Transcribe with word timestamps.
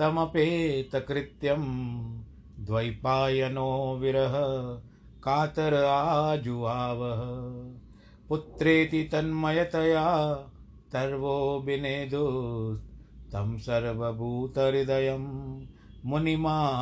तमपेतकृत्यं 0.00 1.62
द्वैपायनो 2.64 3.98
विरह 4.00 4.32
कातर 5.24 5.74
आजुहावः। 5.84 7.20
पुत्रेति 8.28 9.02
तन्मयतया 9.12 10.34
तर्वो 10.92 11.62
विनेदुस्तं 11.66 13.58
सर्वभूतहृदयं। 13.58 15.24
मुनिमानतोऽस्मि 16.06 16.80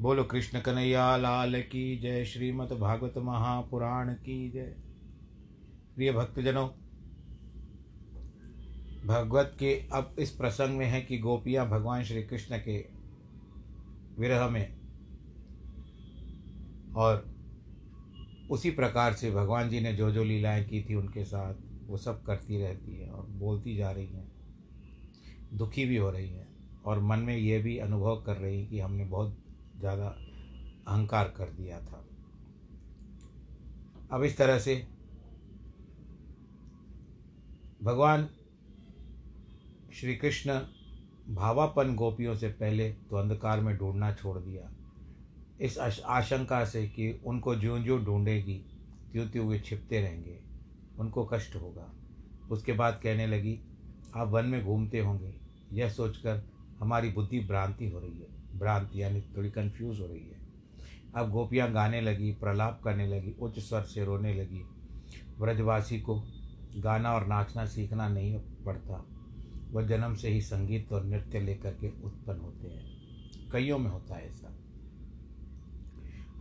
बोलो 0.00 0.24
कृष्ण 0.24 0.60
कन्हैया, 0.60 1.16
लाल 1.16 1.62
की 1.62 1.98
जय, 1.98 2.24
श्रीमद् 2.24 2.72
भागवत 2.72 3.14
महापुराण 3.18 4.14
की 4.14 4.50
जय। 4.50 4.76
प्रिय 5.94 6.12
भक्तजनों, 6.12 6.68
भगवत 9.06 9.56
के 9.58 9.88
अब 9.92 10.16
इस 10.18 10.30
प्रसंग 10.30 10.78
में 10.78 10.86
है 10.86 11.00
कि 11.00 11.18
गोपियाँ 11.18 11.68
भगवान 11.68 12.02
श्री 12.02 12.22
कृष्ण 12.22 12.58
के 12.58 12.76
विरह 14.18 14.48
में 14.48 14.76
और 16.96 17.34
उसी 18.50 18.70
प्रकार 18.70 19.12
से 19.12 19.30
भगवान 19.30 19.68
जी 19.68 19.80
ने 19.80 19.92
जो 19.92 20.10
जो 20.10 20.24
लीलाएँ 20.24 20.64
की 20.64 20.82
थी 20.82 20.94
उनके 20.94 21.24
साथ, 21.24 21.54
वो 21.86 21.96
सब 21.96 22.22
करती 22.22 22.60
रहती 22.62 22.96
है 22.96 23.10
और 23.10 23.26
बोलती 23.26 23.76
जा 23.76 23.90
रही 23.90 24.06
हैं। 24.06 24.32
दुखी 25.54 25.84
भी 25.84 25.96
हो 25.96 26.10
रही 26.10 26.30
हैं 26.30 26.48
और 26.84 27.00
मन 27.00 27.18
में 27.18 27.36
ये 27.36 27.58
भी 27.58 27.78
अनुभव 27.78 28.22
कर 28.26 28.36
रही 28.36 28.66
कि 28.66 28.80
हमने 28.80 29.04
बहुत 29.04 29.42
ज़्यादा 29.78 30.06
अहंकार 30.88 31.28
कर 31.28 31.50
दिया 31.52 31.80
था। 31.80 32.04
अब 34.10 34.22
इस 34.24 34.36
तरह 34.38 34.58
से 34.58 34.76
भगवान 37.82 38.28
श्री 39.94 40.14
कृष्ण 40.16 40.58
भावापन 41.34 41.94
गोपियों 41.94 42.34
से 42.36 42.48
पहले 42.48 42.90
तो 43.10 43.16
अंधकार 43.16 43.60
में 43.60 43.76
ढूंढना 43.78 44.12
छोड़ 44.14 44.38
दिया। 44.38 44.70
इस 45.60 45.78
आशंका 45.78 46.64
से 46.64 46.86
कि 46.88 47.10
उनको 47.26 47.54
ज्यों 47.56 47.82
ज्यों 47.82 48.04
ढूंढेगी 48.04 48.58
त्यों 49.12 49.28
त्यों 49.28 49.46
वे 49.46 49.58
छिपते 49.60 50.00
रहेंगे। 50.00 50.38
उनको 50.98 51.24
कष्ट 51.24 51.54
होगा। 51.56 51.90
उसके 52.50 52.72
बाद 52.72 53.00
कहने 53.02 53.26
लगी, 53.26 53.58
आप 54.16 54.28
वन 54.28 54.46
में 54.46 54.64
घूमते 54.64 55.00
होंगे। 55.00 55.34
यह 55.72 55.88
सोचकर 55.88 56.42
हमारी 56.78 57.10
बुद्धि 57.10 57.40
भ्रांति 57.40 57.88
हो 57.90 58.00
रही 58.00 58.18
है। 58.18 58.35
भ्रांति 58.58 59.02
यानी 59.02 59.20
थोड़ी 59.36 59.50
कंफ्यूज 59.50 60.00
हो 60.00 60.06
रही 60.06 60.20
है। 60.20 60.44
अब 61.14 61.30
गोपियाँ 61.30 61.70
गाने 61.72 62.00
लगी, 62.00 62.32
प्रलाप 62.32 62.80
करने 62.84 63.06
लगी, 63.06 63.34
उच्च 63.40 63.58
स्वर 63.58 63.82
से 63.82 64.04
रोने 64.04 64.34
लगी। 64.34 64.62
व्रजवासी 65.40 66.00
को 66.00 66.22
गाना 66.76 67.14
और 67.14 67.26
नाचना 67.26 67.64
सीखना 67.66 68.08
नहीं 68.08 68.38
पड़ता। 68.66 69.04
वह 69.72 69.86
जन्म 69.86 70.14
से 70.14 70.28
ही 70.28 70.40
संगीत 70.40 70.92
और 70.92 71.04
नृत्य 71.04 71.40
लेकर 71.40 71.72
के 71.72 71.88
उत्पन्न 72.02 72.40
होते 72.40 72.68
हैं। 72.68 72.84
कईयों 73.52 73.78
में 73.78 73.90
होता 73.90 74.16
है 74.16 74.28
ऐसा। 74.28 74.54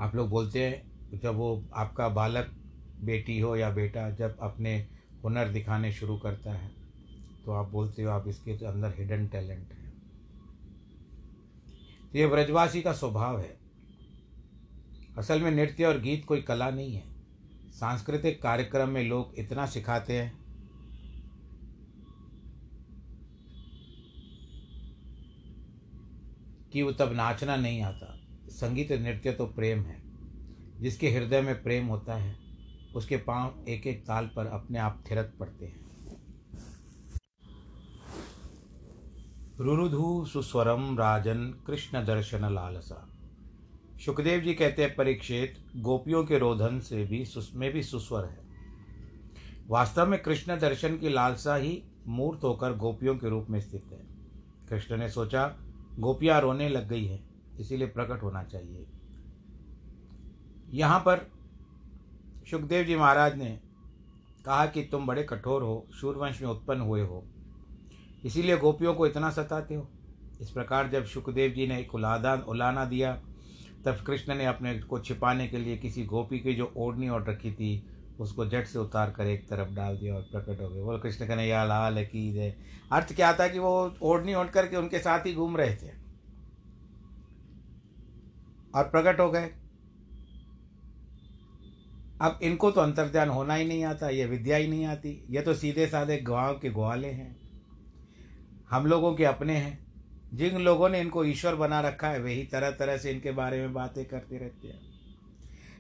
आप 0.02 0.16
लोग 0.16 0.30
बोलते 0.30 0.66
हैं, 0.66 1.20
जब 1.20 1.36
वो 1.36 1.64
आपका 1.74 2.10
बालक, 2.10 2.52
बेटी 3.02 3.40
हो 3.40 3.56
या 3.56 3.70
बेटा, 3.70 4.10
जब 4.10 4.38
अपने 4.40 4.76
हुनर 5.24 5.50
दिखाने 5.50 5.92
शुरू 5.92 6.18
करता 6.18 6.54
है 6.54 6.72
तो 7.46 7.52
आप 7.52 7.70
बोलते 7.70 8.04
हो, 8.04 8.10
आप 8.10 8.28
इसके 8.28 8.52
अंदर 8.66 8.94
हिडन 8.98 9.28
टैलेंट 9.28 9.74
है। 9.74 9.85
ये 12.16 12.28
ब्रजवासी 12.28 12.82
का 12.82 12.94
स्वभाव 12.94 13.40
है। 13.40 13.58
असल 15.18 15.42
में 15.42 15.52
नृत्य 15.52 15.86
और 15.86 16.00
गीत 16.00 16.26
कोई 16.26 16.42
कला 16.42 16.70
नहीं 16.70 16.96
है। 16.96 17.04
सांस्कृतिक 17.72 18.42
कार्यक्रम 18.42 18.90
में 18.90 19.04
लोग 19.04 19.34
इतना 19.38 19.66
सिखाते 19.66 20.22
हैं। 20.22 20.46
कि 26.72 26.82
वो 26.82 26.92
तब 26.92 27.14
नाचना 27.14 27.56
नहीं 27.56 27.82
आता। 27.82 28.20
संगीत 28.48 28.92
नृत्य 28.92 29.32
तो 29.32 29.46
प्रेम 29.46 29.80
है। 29.80 30.02
जिसके 30.82 31.10
हृदय 31.10 31.42
में 31.42 31.64
प्रेम 31.64 31.86
होता 31.86 32.16
है, 32.16 32.40
उसके 32.96 33.18
पाँव 33.18 33.66
एक 33.70 33.88
एक 33.88 34.06
ताल 34.06 34.32
पर 34.36 34.48
अपने 34.48 34.80
आप 34.80 35.04
थिरक 35.12 35.34
पड़ते 35.40 35.66
हैं। 35.66 35.85
रुरुधु 39.60 40.26
सुस्वरम 40.26 41.00
राजन 41.00 41.64
कृष्ण 41.68 42.06
दर्शन 42.06 42.54
लालसा। 42.54 43.10
सुखदेव 44.06 44.40
जी 44.40 44.54
कहते 44.54 44.84
हैं, 44.84 44.96
परीक्षित, 44.96 45.56
गोपियों 45.76 46.26
के 46.26 46.40
रोधन 46.40 46.80
से 46.80 47.06
भी 47.06 47.26
में 47.54 47.74
भी 47.74 47.84
सुस्वर 47.84 48.26
है। 48.26 48.40
वास्तव 49.68 50.08
में 50.08 50.22
कृष्ण 50.22 50.60
दर्शन 50.60 50.98
की 50.98 51.10
लालसा 51.10 51.56
ही 51.56 51.84
मूर्त 52.08 52.44
होकर 52.44 52.74
गोपियों 52.74 53.16
के 53.16 53.30
रूप 53.30 53.48
में 53.50 53.62
स्थित 53.62 53.86
है। 53.92 54.00
कृष्ण 54.70 54.98
ने 54.98 55.10
सोचा, 55.10 55.56
गोपियाँ 56.00 56.42
रोने 56.42 56.70
लग 56.70 56.90
गई 56.90 57.06
है, 57.06 57.24
इसीलिए 57.60 57.88
प्रकट 57.88 58.24
होना 58.24 58.44
चाहिए। 58.44 58.88
यहाँ 60.70 61.00
पर 61.00 61.32
सुखदेव 62.52 62.86
जी 62.86 62.96
महाराज 62.96 63.38
ने 63.38 63.60
कहा 64.46 64.66
कि 64.66 64.84
तुम 64.84 65.08
बड़े 65.08 65.24
कठोर 65.24 65.64
हो 65.64 65.88
सूर्यवंश 66.02 66.42
में 66.42 66.50
उत्पन्न 66.50 66.82
हुए 66.82 67.02
हो। 67.02 67.26
इसीलिए 68.26 68.58
गोपियों 68.58 68.94
को 68.94 69.08
इतना 69.08 69.30
सताते 69.30 69.76
हो। 69.76 69.90
इस 70.42 70.50
प्रकार 70.50 70.90
जब 70.90 71.06
सुखदेव 71.06 71.52
जी 71.52 71.68
ने 71.68 71.80
एक 71.80 71.96
उलादा, 71.96 72.34
उलाना 72.34 72.86
दिया, 72.86 73.16
तब 73.86 74.04
कृष्ण 74.08 74.36
ने 74.36 74.46
अपने 74.46 74.80
को 74.80 75.00
छिपाने 75.00 75.48
के 75.48 75.58
लिए 75.58 75.78
किसी 75.78 76.06
गोपी 76.06 76.40
की 76.40 76.54
जो 76.54 76.74
ओढ़नी 76.78 77.10
ओढ़ 77.10 77.24
रखी 77.24 77.52
थी, 77.52 77.88
उसको 78.20 78.46
जट 78.46 78.66
से 78.66 78.80
उतार 78.80 79.12
कर 79.12 79.28
एक 79.28 79.50
तरफ़ 79.50 79.70
डाल 79.70 79.98
दिया 79.98 80.16
और 80.16 80.22
प्रकट 80.22 80.62
हो 80.62 80.70
गए। 80.70 80.82
बोल, 80.82 81.00
कृष्ण 81.00 81.28
कहने 81.28 81.48
या 81.48 81.66
लाल 81.66 82.06
की 82.06 82.34
जय 82.34 82.56
अर्थ 82.92 83.16
क्या 83.16 83.34
था 83.34 83.48
कि 83.48 83.60
वो 83.60 83.96
ओढ़नी 84.02 84.34
ओढ़ 84.34 84.48
करके 84.48 84.78
उनके 84.78 85.00
साथ 85.00 85.26
ही 85.26 85.34
घूम 85.34 85.58
रहे 85.58 85.76
थे। 85.76 86.06
और 88.76 88.84
प्रकट 88.84 89.20
हो 89.20 89.32
गए। 89.32 89.50
अब 92.22 92.40
इनको 92.44 92.72
तो 92.72 92.82
अंतर्ध्यान 92.82 93.30
होना 93.30 93.54
ही 93.54 93.66
नहीं 93.66 93.84
आता, 93.84 94.10
ये 94.10 94.26
विद्या 94.26 94.58
ही 94.58 94.68
नहीं 94.68 94.86
आती। 94.86 95.24
ये 95.30 95.42
तो 95.42 95.54
सीधे 95.54 95.88
साधे 95.88 96.18
गाँव 96.18 96.54
के 96.54 96.70
ग्वाले 96.70 97.08
हैं। 97.08 97.45
हम 98.70 98.86
लोगों 98.86 99.14
के 99.14 99.26
अपने 99.26 99.54
हैं। 99.54 99.86
जिन 100.34 100.58
लोगों 100.58 100.90
ने 100.90 101.02
इनको 101.02 101.26
ईश्वर 101.26 101.56
बना 101.56 101.82
रखा 101.82 102.08
है 102.08 102.22
वही 102.22 102.44
तरह 102.44 102.72
तरह 102.72 102.98
से 102.98 103.12
इनके 103.12 103.32
बारे 103.32 103.60
में 103.60 103.74
बातें 103.74 104.06
करते 104.06 104.38
रहते 104.38 104.68
हैं। 104.68 104.80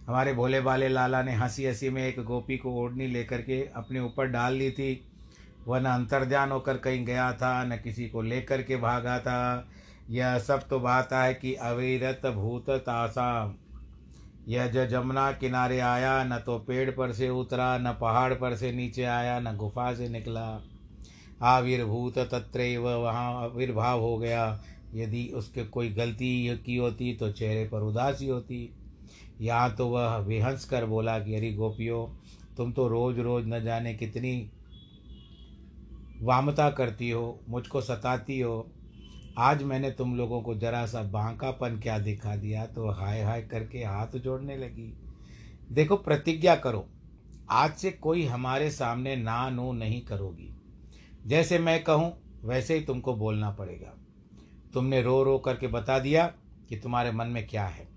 हमारे 0.08 0.34
भोले 0.34 0.62
बाले 0.62 0.90
लाला 0.90 1.24
ने 1.24 1.34
हँसी 1.34 1.66
हँसी 1.66 1.90
में 1.90 2.08
एक 2.08 2.24
गोपी 2.24 2.58
को 2.58 2.72
ओढ़नी 2.72 3.08
लेकर 3.08 3.42
के 3.42 3.70
अपने 3.76 4.00
ऊपर 4.00 4.26
डाल 4.26 4.54
ली 4.54 4.72
थी। 4.72 5.08
वह 5.68 5.80
न 5.80 5.86
अंतर्ध्यान 5.86 6.52
होकर 6.52 6.78
कहीं 6.78 7.06
गया 7.06 7.34
था, 7.34 7.64
न 7.64 7.78
किसी 7.78 8.10
को 8.10 8.22
लेकर 8.22 8.62
के 8.62 8.78
भागा 8.78 9.20
था। 9.20 9.68
यह 10.10 10.40
सब 10.40 10.68
तो 10.68 10.80
बात 10.80 11.14
है 11.14 11.34
कि 11.34 11.54
अविरत 11.54 12.22
भूत 12.26 12.70
तासाम। 12.70 13.56
यह 14.48 14.68
जो 14.68 14.86
जमुना 14.86 15.32
किनारे 15.32 15.80
आया, 15.80 16.24
न 16.24 16.38
तो 16.38 16.60
पेड़ 16.60 16.92
पर 16.92 17.12
से 17.12 17.30
उतरा, 17.30 17.78
न 17.78 17.98
पहाड़ 18.02 18.34
पर 18.34 18.56
से 18.56 18.72
नीचे 18.72 19.04
आया, 19.04 19.40
न 19.40 19.58
गुफा 19.58 19.94
से 19.94 20.10
निकला। 20.10 20.62
आविर्भूत 21.42 22.18
तत्रैव, 22.18 22.90
वहाँ 22.90 23.44
आविर्भाव 23.44 24.02
हो 24.02 24.18
गया। 24.18 24.62
यदि 24.94 25.32
उसके 25.36 25.64
कोई 25.64 25.90
गलती 25.90 26.58
की 26.66 26.76
होती 26.76 27.14
तो 27.14 27.32
चेहरे 27.32 27.68
पर 27.68 27.82
उदासी 27.82 28.28
होती। 28.28 28.74
या 29.42 29.70
तो 29.70 29.88
वह 29.88 30.18
विहंस 30.18 30.66
कर 30.66 30.86
बोला 30.86 31.20
कि, 31.20 31.36
अरे 31.36 31.54
गोपियों, 31.54 32.16
तुम 32.58 32.72
तो 32.72 32.88
रोज 32.88 33.20
रोज 33.20 33.46
न 33.48 33.64
जाने 33.64 33.94
कितनी 33.94 34.52
वामता 36.22 36.70
करती 36.70 37.10
हो, 37.10 37.40
मुझको 37.50 37.82
सताती 37.82 38.40
हो। 38.40 38.72
आज 39.38 39.64
मैंने 39.64 39.92
तुम 39.92 40.16
लोगों 40.16 40.42
को 40.42 40.56
जरा 40.56 40.86
सा 40.86 41.02
बांकापन 41.04 41.80
क्या 41.80 42.00
दिखा 42.00 42.36
दिया? 42.36 42.65
तो 42.65 42.92
हाय 42.92 43.22
हाय 43.22 43.42
करके 43.42 43.77
हाथ 43.77 44.18
जोड़ने 44.18 44.58
लगी। 44.58 44.98
देखो, 45.72 45.96
प्रतिज्ञा 45.96 46.56
करो। 46.56 46.89
आज 47.50 47.74
से 47.74 47.92
कोई 47.92 48.25
हमारे 48.25 48.72
सामने 48.72 49.15
ना 49.15 49.50
नो 49.50 49.72
नहीं 49.72 50.01
करोगी। 50.01 50.54
जैसे 51.25 51.60
मैं 51.60 51.84
कहूँ, 51.84 52.13
वैसे 52.44 52.75
ही 52.75 52.82
तुमको 52.82 53.15
बोलना 53.15 53.50
पड़ेगा। 53.50 53.94
तुमने 54.74 55.01
रो 55.01 55.24
रो 55.24 55.38
करके 55.38 55.67
बता 55.67 56.00
दिया 56.00 56.25
कि 56.70 56.77
तुम्हारे 56.77 57.12
मन 57.12 57.27
में 57.27 57.48
क्या 57.48 57.65
है। 57.65 57.88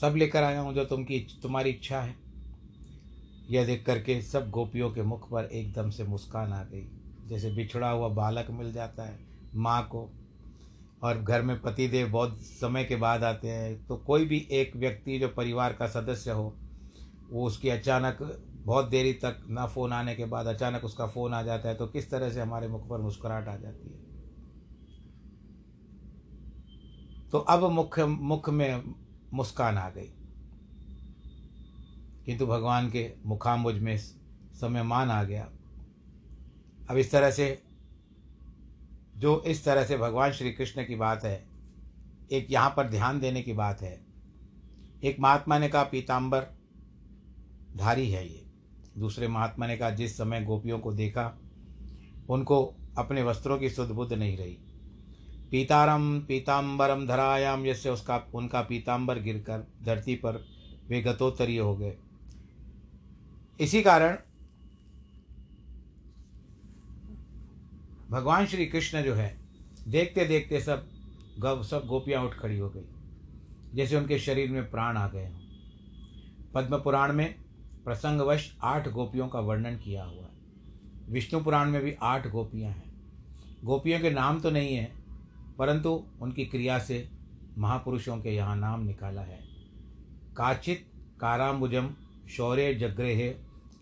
सब 0.00 0.14
लेकर 0.16 0.42
आया 0.42 0.60
हूँ 0.60 0.74
जो 0.74 0.84
तुम 0.84 1.04
की 1.04 1.18
तुम्हारी 1.42 1.70
इच्छा 1.70 2.00
है। 2.00 2.16
यह 3.50 3.66
देख 3.66 3.84
करके 3.86 4.22
सब 4.22 4.50
गोपियों 4.50 4.90
के 4.90 5.02
मुख 5.02 5.30
पर 5.30 5.44
एकदम 5.44 5.90
से 5.90 6.04
मुस्कान 6.04 6.52
आ 6.52 6.62
गई। 6.64 6.86
जैसे 7.26 7.50
बिछड़ा 7.50 7.90
हुआ 7.90 8.08
बालक 8.08 8.46
मिल 8.50 8.72
जाता 8.72 9.02
है, 9.02 9.18
माँ 9.54 9.82
को। 9.82 10.10
और 11.02 11.18
घर 11.18 11.42
में 11.42 11.60
पति 11.62 11.88
देव 11.88 12.08
बहुत 12.08 12.38
समय 12.42 12.84
के 12.84 12.96
बाद 12.96 13.24
आते 13.24 13.48
हैं 13.48 13.86
तो 13.86 13.96
कोई 13.96 14.24
भी 14.24 14.48
एक 14.50 14.76
व्यक्ति 14.76 15.18
जो 15.18 15.28
परिवार 15.28 15.72
का 15.72 15.86
सदस्य 15.86 16.30
हो, 16.30 16.54
वो 17.30 17.46
उसकी 17.46 17.68
अचानक 17.68 18.18
बहुत 18.64 18.88
देरी 18.88 19.12
तक 19.12 19.46
ना 19.48 19.66
फ़ोन 19.66 19.92
आने 19.92 20.14
के 20.14 20.24
बाद 20.24 20.46
अचानक 20.46 20.84
उसका 20.84 21.06
फ़ोन 21.06 21.34
आ 21.34 21.42
जाता 21.42 21.68
है 21.68 21.74
तो 21.74 21.86
किस 21.86 22.10
तरह 22.10 22.32
से 22.32 22.40
हमारे 22.40 22.68
मुख 22.68 22.88
पर 22.88 22.98
मुस्कुराहट 22.98 23.48
आ 23.48 23.56
जाती 23.56 23.88
है? 23.88 24.04
तो 27.30 27.38
अब 27.38 27.70
मुख 27.70 28.00
मुख 28.00 28.50
में 28.50 28.94
मुस्कान 29.32 29.78
आ 29.78 29.90
गई। 29.90 30.14
किंतु 32.26 32.46
भगवान 32.46 32.90
के 32.90 33.12
मुखाम्बुज 33.26 33.78
में 33.78 33.98
समय 34.54 34.82
मान 34.82 35.10
आ 35.10 35.24
गया। 35.24 35.44
अब 36.90 36.96
इस 36.96 37.12
तरह 37.12 37.30
से, 37.30 37.62
जो 39.16 39.42
इस 39.42 39.64
तरह 39.64 39.84
से 39.84 39.98
भगवान 39.98 40.32
श्री 40.32 40.52
कृष्ण 40.52 40.84
की 40.84 40.96
बात 40.96 41.24
है, 41.24 41.48
एक 42.32 42.46
यहाँ 42.50 42.74
पर 42.76 42.88
ध्यान 42.88 43.20
देने 43.20 43.42
की 43.42 43.52
बात 43.52 43.82
है। 43.82 44.06
एक 45.04 45.16
महात्मा 45.20 45.58
ने 45.58 45.68
कहा 45.68 45.82
पीताम्बर 45.82 46.46
धारी 47.76 48.10
है 48.10 48.28
ये। 48.28 48.43
दूसरे 48.98 49.28
महात्मा 49.28 49.66
ने 49.66 49.76
कहा, 49.76 49.90
जिस 49.90 50.16
समय 50.16 50.44
गोपियों 50.44 50.78
को 50.78 50.92
देखा, 50.92 51.38
उनको 52.28 52.74
अपने 52.98 53.22
वस्त्रों 53.22 53.58
की 53.58 53.70
सुध 53.70 53.88
बुद्ध 53.88 54.12
नहीं 54.12 54.36
रही। 54.36 54.58
पीतारम 55.50 56.20
पीताम्बरम 56.20 57.06
धरायाम 57.06 57.64
जैसे 57.64 57.90
उसका, 57.90 58.30
उनका 58.34 58.62
पीताम्बर 58.62 59.18
गिरकर 59.18 59.66
धरती 59.82 60.14
पर 60.14 60.44
वे 60.88 61.02
गतोत्तरीय 61.02 61.58
हो 61.58 61.76
गए। 61.76 61.96
इसी 63.60 63.82
कारण 63.82 64.18
भगवान 68.10 68.46
श्री 68.46 68.66
कृष्ण 68.66 69.02
जो 69.02 69.14
है 69.14 69.38
देखते 69.88 70.24
देखते 70.24 70.60
सब 70.60 70.88
गव, 71.38 71.62
सब 71.62 71.86
गोपियाँ 71.86 72.24
उठ 72.24 72.34
खड़ी 72.34 72.58
हो 72.58 72.68
गई। 72.68 72.84
जैसे 73.74 73.96
उनके 73.96 74.18
शरीर 74.18 74.50
में 74.50 74.70
प्राण 74.70 74.96
आ 74.96 75.08
गए 75.08 75.24
हों। 75.24 75.40
पद्म 76.54 76.78
पुराण 76.78 77.12
में 77.12 77.43
प्रसंगवश 77.84 78.56
आठ 78.62 78.88
गोपियों 78.88 79.28
का 79.28 79.40
वर्णन 79.40 79.76
किया 79.76 80.04
हुआ 80.04 80.22
है। 80.22 80.32
विष्णु 81.08 81.40
पुराण 81.40 81.70
में 81.70 81.82
भी 81.82 81.94
आठ 82.02 82.26
गोपियाँ 82.26 82.70
हैं। 82.70 82.92
गोपियों 83.64 84.00
के 84.00 84.10
नाम 84.10 84.40
तो 84.40 84.50
नहीं 84.50 84.74
है, 84.74 84.92
परंतु 85.58 86.04
उनकी 86.20 86.44
क्रिया 86.44 86.78
से 86.78 87.08
महापुरुषों 87.58 88.16
के 88.18 88.30
यहाँ 88.30 88.56
नाम 88.56 88.84
निकाला 88.84 89.20
है। 89.20 89.38
काचित, 90.36 90.86
काराम्बुजम, 91.20 91.90
शौर्य, 92.30 92.74
जग्रेह, 92.74 93.34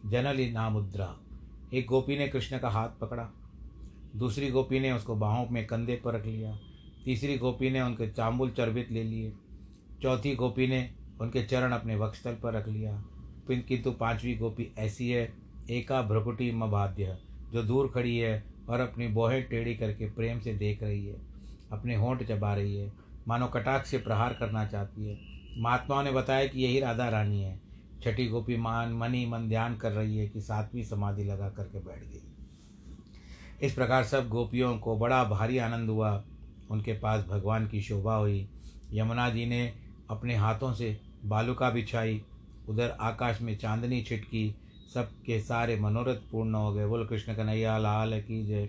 जनली 0.06 0.50
नामुद्रा। 0.52 1.16
एक 1.74 1.86
गोपी 1.86 2.18
ने 2.18 2.28
कृष्ण 2.28 2.58
का 2.58 2.68
हाथ 2.68 2.88
पकड़ा। 3.00 3.28
दूसरी 4.16 4.50
गोपी 4.50 4.80
ने 4.80 4.92
उसको 4.92 5.14
बाहों 5.14 5.46
में 5.46 5.66
कंधे 5.66 5.96
पर 6.04 6.14
रख 6.14 6.26
लिया। 6.26 6.58
तीसरी 7.04 7.38
गोपी 7.38 7.70
ने 7.70 7.80
उनके 7.80 8.10
चांबुल 8.10 8.50
चर्बित 8.50 8.90
ले 8.90 9.02
लिए। 9.04 9.32
चौथी 10.02 10.34
गोपी 10.34 10.66
ने 10.66 10.94
उनके 11.20 11.42
चरण 11.42 11.72
अपने 11.72 11.96
वक्षस्थल 11.96 12.34
पर 12.34 12.52
रख 12.52 12.68
लिया। 12.68 13.04
किंतु 13.50 13.90
पांचवी 13.90 14.34
गोपी 14.34 14.74
ऐसी 14.78 15.10
है, 15.10 15.32
एका 15.70 16.02
भ्रकुटी 16.02 16.52
मबाध्य, 16.52 17.18
जो 17.52 17.62
दूर 17.62 17.92
खड़ी 17.94 18.18
है 18.18 18.44
और 18.68 18.80
अपनी 18.80 19.08
बोहें 19.08 19.48
टेढ़ी 19.48 19.74
करके 19.74 20.10
प्रेम 20.10 20.40
से 20.40 20.54
देख 20.54 20.82
रही 20.82 21.06
है, 21.06 21.16
अपने 21.72 21.94
होंठ 21.94 22.22
चबा 22.22 22.54
रही 22.54 22.76
है, 22.76 22.92
मानो 23.28 23.46
कटाक्ष 23.46 23.90
से 23.90 23.98
प्रहार 23.98 24.32
करना 24.32 24.66
चाहती 24.66 25.06
है। 25.06 25.18
महात्माओं 25.58 26.02
ने 26.02 26.10
बताया 26.10 26.46
कि 26.46 26.60
यही 26.60 26.80
राधा 26.80 27.08
रानी 27.08 27.42
है। 27.42 27.60
छठी 28.02 28.28
गोपी 28.28 28.56
मान, 28.56 28.92
मनी, 28.92 29.26
मन 29.26 29.48
ध्यान 29.48 29.76
कर 29.76 29.92
रही 29.92 30.16
है 30.16 30.28
कि 30.28 30.40
सातवीं 30.40 30.82
समाधि 30.82 31.24
लगा 31.24 31.48
करके 31.48 31.78
बैठ 31.78 31.98
गई। 31.98 32.22
इस 33.66 33.74
प्रकार 33.74 34.04
सब 34.04 34.28
गोपियों 34.28 34.78
को 34.78 34.98
बड़ा 34.98 35.24
भारी 35.24 35.58
आनंद 35.58 35.90
हुआ। 35.90 36.24
उनके 36.70 36.92
पास 36.92 37.24
भगवान 37.24 37.68
की 37.68 37.80
शोभा 37.80 38.14
हुई। 38.14 38.48
यमुना 38.92 39.30
जी 39.30 39.46
ने 39.46 39.72
अपने 40.10 40.34
हाथों 40.34 40.74
से 40.74 41.00
बालुका 41.24 41.70
बिछाई। 41.70 42.22
उधर 42.68 42.90
आकाश 42.90 43.40
में 43.40 43.56
चांदनी 43.58 44.02
छिटकी, 44.02 44.54
सबके 44.94 45.40
सारे 45.40 45.76
मनोरथ 45.76 46.16
पूर्ण 46.30 46.54
हो 46.54 46.72
गए। 46.72 46.86
बोल, 46.86 47.06
कृष्ण 47.06 47.34
कन्हैया, 47.34 47.78
लाल, 47.78 48.20
की 48.20 48.44
जय। 48.46 48.68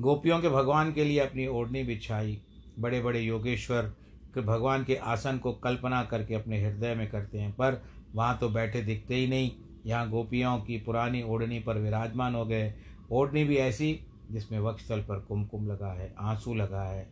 गोपियों 0.00 0.40
के 0.40 0.48
भगवान 0.48 0.92
के 0.92 1.04
लिए 1.04 1.18
अपनी 1.18 1.46
ओढ़नी 1.46 1.82
बिछाई। 1.84 2.40
बड़े 2.78 3.00
बड़े 3.00 3.20
योगेश्वर 3.20 3.92
भगवान 4.36 4.84
के 4.84 4.94
आसन 4.94 5.38
को 5.38 5.52
कल्पना 5.54 6.02
करके 6.04 6.34
अपने 6.34 6.60
हृदय 6.62 6.94
में 6.94 7.10
करते 7.10 7.38
हैं, 7.38 7.52
पर 7.52 7.82
वहाँ 8.14 8.36
तो 8.38 8.48
बैठे 8.48 8.82
दिखते 8.82 9.14
ही 9.14 9.26
नहीं। 9.26 9.50
यहाँ 9.86 10.08
गोपियों 10.10 10.58
की 10.58 10.78
पुरानी 10.78 11.22
ओढ़नी 11.22 11.58
पर 11.60 11.78
विराजमान 11.78 12.34
हो 12.34 12.44
गए। 12.44 12.72
ओढ़नी 13.10 13.44
भी 13.44 13.56
ऐसी, 13.56 14.00
जिसमें 14.30 14.58
वक्षस्थल 14.58 15.00
पर 15.00 15.18
कुमकुम 15.18 15.66
लगा 15.66 15.92
है, 15.92 16.14
आँसू 16.18 16.54
लगा 16.54 16.82
है। 16.82 17.08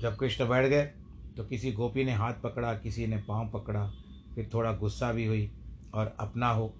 जब 0.00 0.16
कृष्ण 0.16 0.48
बैठ 0.48 0.66
गए 0.66 0.90
तो 1.36 1.44
किसी 1.44 1.72
गोपी 1.72 2.04
ने 2.04 2.12
हाथ 2.12 2.34
पकड़ा, 2.34 2.74
किसी 2.74 3.06
ने 3.06 3.16
पाँव 3.18 3.48
पकड़ा। 3.48 3.90
फिर 4.38 4.50
थोड़ा 4.54 4.72
गुस्सा 4.72 5.12
भी 5.12 5.26
हुई 5.26 5.52
और 5.94 6.16
अपना 6.20 6.50
हो, 6.50 6.74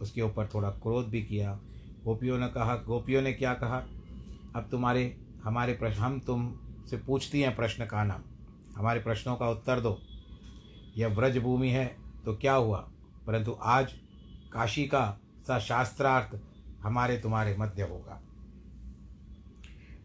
उसके 0.00 0.22
ऊपर 0.22 0.46
थोड़ा 0.46 0.70
क्रोध 0.70 1.06
भी 1.06 1.22
किया। 1.22 1.60
गोपियों 2.04 2.38
ने 2.38 2.48
कहा, 2.48 2.74
गोपियों 2.74 3.22
ने 3.22 3.32
क्या 3.32 3.54
कहा? 3.54 3.76
अब 4.56 4.68
तुम्हारे, 4.70 5.20
हमारे 5.44 5.74
प्रश्न 5.74 6.02
हम 6.02 6.20
तुम 6.20 6.60
से 6.90 6.96
पूछती 6.96 7.40
हैं 7.40 7.56
प्रश्न 7.56 7.86
का 7.86 8.04
नाम। 8.04 8.22
हमारे 8.76 9.00
प्रश्नों 9.00 9.36
का 9.36 9.48
उत्तर 9.48 9.80
दो। 9.80 10.02
यह 10.96 11.08
व्रज 11.08 11.38
भूमि 11.38 11.68
है 11.68 11.96
तो 12.24 12.36
क्या 12.36 12.54
हुआ? 12.54 12.90
परंतु 13.26 13.56
आज 13.62 13.92
काशी 14.52 14.86
का 14.86 15.18
सा 15.46 15.58
शास्त्रार्थ 15.58 16.40
हमारे 16.82 17.18
तुम्हारे 17.18 17.56
मध्य 17.58 17.82
होगा। 17.82 18.22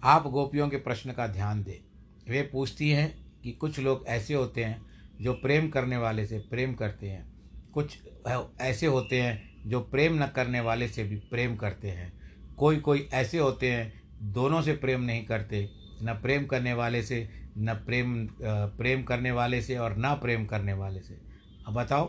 आप 0.03 0.27
गोपियों 0.27 0.69
के 0.69 0.77
प्रश्न 0.77 1.13
का 1.13 1.27
ध्यान 1.27 1.63
दें। 1.63 1.85
वे 2.31 2.41
पूछती 2.41 2.89
हैं 2.89 3.33
कि 3.41 3.51
कुछ 3.51 3.79
लोग 3.79 4.05
ऐसे 4.07 4.33
होते 4.33 4.63
हैं 4.63 4.94
जो 5.21 5.33
प्रेम 5.33 5.69
करने 5.69 5.97
वाले 5.97 6.25
से 6.27 6.39
प्रेम 6.39 6.73
करते 6.73 7.09
हैं, 7.09 7.25
कुछ 7.73 7.97
ऐसे 8.61 8.87
होते 8.87 9.21
हैं 9.21 9.69
जो 9.69 9.79
प्रेम 9.81 10.23
न 10.23 10.27
करने 10.27 10.59
वाले 10.59 10.87
से 10.87 11.03
भी 11.03 11.15
प्रेम 11.15 11.55
करते 11.55 11.89
हैं। 11.89 12.13
कोई 12.57 12.77
कोई 12.77 13.07
ऐसे 13.13 13.37
होते 13.37 13.71
हैं, 13.71 14.01
दोनों 14.33 14.61
से 14.61 14.73
प्रेम 14.73 15.01
नहीं 15.01 15.25
करते, 15.25 15.69
न 16.03 16.13
प्रेम 16.13 16.45
करने 16.45 16.73
वाले 16.73 17.03
से, 17.03 17.29
न 17.57 17.73
प्रेम 17.85 18.27
प्रेम 18.77 19.03
करने 19.03 19.31
वाले 19.31 19.61
से 19.61 19.77
और 19.77 19.95
ना 19.95 20.13
प्रेम 20.13 20.45
करने 20.45 20.73
वाले 20.73 21.01
से। 21.01 21.19
अब 21.67 21.73
बताओ, 21.73 22.05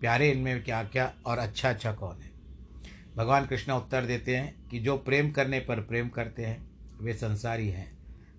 प्यारे 0.00 0.30
इनमें 0.30 0.62
क्या 0.64 0.82
क्या 0.84 1.12
और 1.26 1.38
अच्छा 1.38 1.70
अच्छा 1.70 1.92
कौन 1.92 2.22
है? 2.22 2.30
भगवान 3.16 3.46
कृष्ण 3.46 3.72
उत्तर 3.72 4.04
देते 4.04 4.36
हैं 4.36 4.68
कि 4.68 4.78
जो 4.78 4.96
प्रेम 4.96 5.30
करने 5.30 5.60
पर 5.60 5.80
प्रेम 5.80 6.08
करते 6.08 6.44
हैं, 6.46 6.70
वे 7.00 7.14
संसारी 7.14 7.68
हैं। 7.68 7.90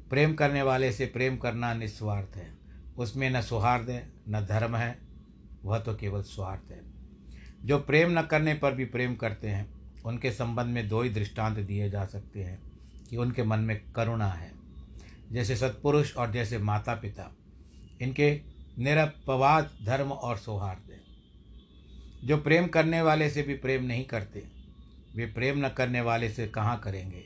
प्रेम 0.09 0.33
करने 0.33 0.61
वाले 0.61 0.91
से 0.91 1.05
प्रेम 1.05 1.37
करना 1.37 1.73
निस्वार्थ 1.73 2.37
है। 2.37 2.60
उसमें 3.01 3.29
न 3.29 3.41
सौहार्द 3.41 3.89
है, 3.89 4.13
न 4.29 4.45
धर्म 4.45 4.75
है, 4.75 4.97
वह 5.63 5.79
तो 5.79 5.95
केवल 5.95 6.21
स्वार्थ 6.21 6.71
है। 6.71 6.81
जो 7.63 7.79
प्रेम 7.79 8.19
न 8.19 8.21
करने 8.21 8.53
पर 8.53 8.71
भी 8.71 8.85
प्रेम 8.85 9.15
करते 9.15 9.47
हैं, 9.47 9.81
उनके 10.03 10.31
संबंध 10.31 10.67
में 10.67 10.89
दो 10.89 11.01
ही 11.01 11.09
दृष्टांत 11.09 11.57
दिए 11.57 11.89
जा 11.89 12.05
सकते 12.05 12.43
हैं 12.43 12.71
कि 13.09 13.17
उनके 13.17 13.43
मन 13.43 13.59
में 13.59 13.91
करुणा 13.91 14.27
है। 14.27 14.51
जैसे 15.31 15.55
सत्पुरुष 15.55 16.15
और 16.15 16.31
जैसे 16.31 16.57
माता 16.57 16.95
पिता 16.95 17.35
इनके 18.01 18.41
निरपवाद 18.79 19.71
धर्म 19.85 20.11
और 20.11 20.37
सौहार्द 20.37 20.91
है। 20.91 21.01
जो 22.27 22.37
प्रेम 22.37 22.67
करने 22.67 23.01
वाले 23.01 23.29
से 23.29 23.41
भी 23.41 23.53
प्रेम 23.53 23.83
नहीं 23.83 24.05
करते, 24.05 24.43
वे 25.15 25.25
प्रेम 25.25 25.65
न 25.65 25.69
करने 25.69 26.01
वाले 26.01 26.29
से 26.29 26.47
कहाँ 26.47 26.79
करेंगे? 26.79 27.25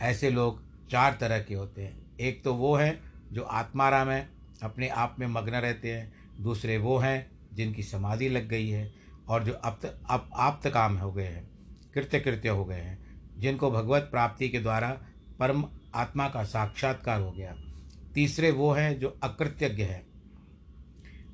ऐसे 0.00 0.30
लोग 0.30 0.62
चार 0.88 1.16
तरह 1.20 1.38
के 1.38 1.54
होते 1.54 1.82
हैं। 1.82 2.16
एक 2.20 2.44
तो 2.44 2.54
वो 2.54 2.76
हैं 2.76 3.12
जो 3.32 3.42
आत्माराम 3.42 4.08
है 4.08 4.33
अपने 4.64 4.88
आप 4.88 5.16
में 5.18 5.26
मग्न 5.26 5.52
रहते 5.52 5.92
हैं। 5.92 6.12
दूसरे 6.40 6.78
वो 6.78 6.98
हैं 6.98 7.30
जिनकी 7.54 7.82
समाधि 7.82 8.28
लग 8.28 8.48
गई 8.48 8.68
है 8.68 8.94
और 9.28 9.44
जो 9.44 9.52
अब 9.52 10.00
अब 10.10 10.30
आप्त 10.34 10.68
काम 10.68 10.96
हो 10.96 11.12
गए 11.12 11.26
हैं 11.26 11.50
कृत्य 11.94 12.20
कृत्य 12.20 12.48
हो 12.48 12.64
गए 12.64 12.80
हैं, 12.80 13.20
जिनको 13.38 13.70
भगवत 13.70 14.02
प्राप्ति 14.02 14.48
के 14.48 14.60
द्वारा 14.60 15.02
परम 15.38 15.64
आत्मा 15.94 16.28
का 16.28 16.44
साक्षात्कार 16.44 17.20
हो 17.20 17.32
गया। 17.32 17.56
तीसरे 18.14 18.50
वो 18.50 18.72
हैं 18.72 18.98
जो 18.98 19.20
अकृतज्ञ 19.22 19.82
हैं। 19.82 20.06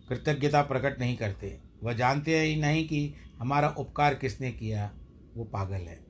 कृतज्ञता 0.09 0.63
प्रकट 0.63 0.99
नहीं 0.99 1.17
करते। 1.17 1.61
वह 1.83 1.93
जानते 1.93 2.41
ही 2.41 2.57
नहीं 2.57 2.89
कि 2.89 3.15
हमारा 3.39 3.69
उपकार 3.69 4.15
किसने 4.15 4.53
किया, 4.53 4.91
वो 5.37 5.45
पागल 5.45 5.75
है। 5.75 6.01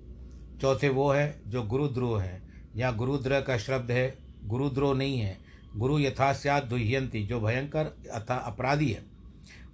चौथे 0.61 0.89
वो 0.89 1.13
है 1.13 1.43
जो 1.47 1.63
गुरुद्रोह 1.63 2.23
है। 2.23 2.43
या 2.77 2.93
गुरुद्रोह 2.93 3.41
का 3.41 3.59
शब्द 3.59 3.91
है, 3.91 4.19
गुरुद्रोह 4.45 4.97
नहीं 4.97 5.19
है। 5.19 5.50
गुरु 5.77 5.99
यथास्यात 5.99 6.65
दुह्यंती 6.65 7.27
जो 7.27 7.41
भयंकर 7.41 7.87
अथा 8.13 8.35
अपराधी 8.35 8.91
है। 8.91 9.03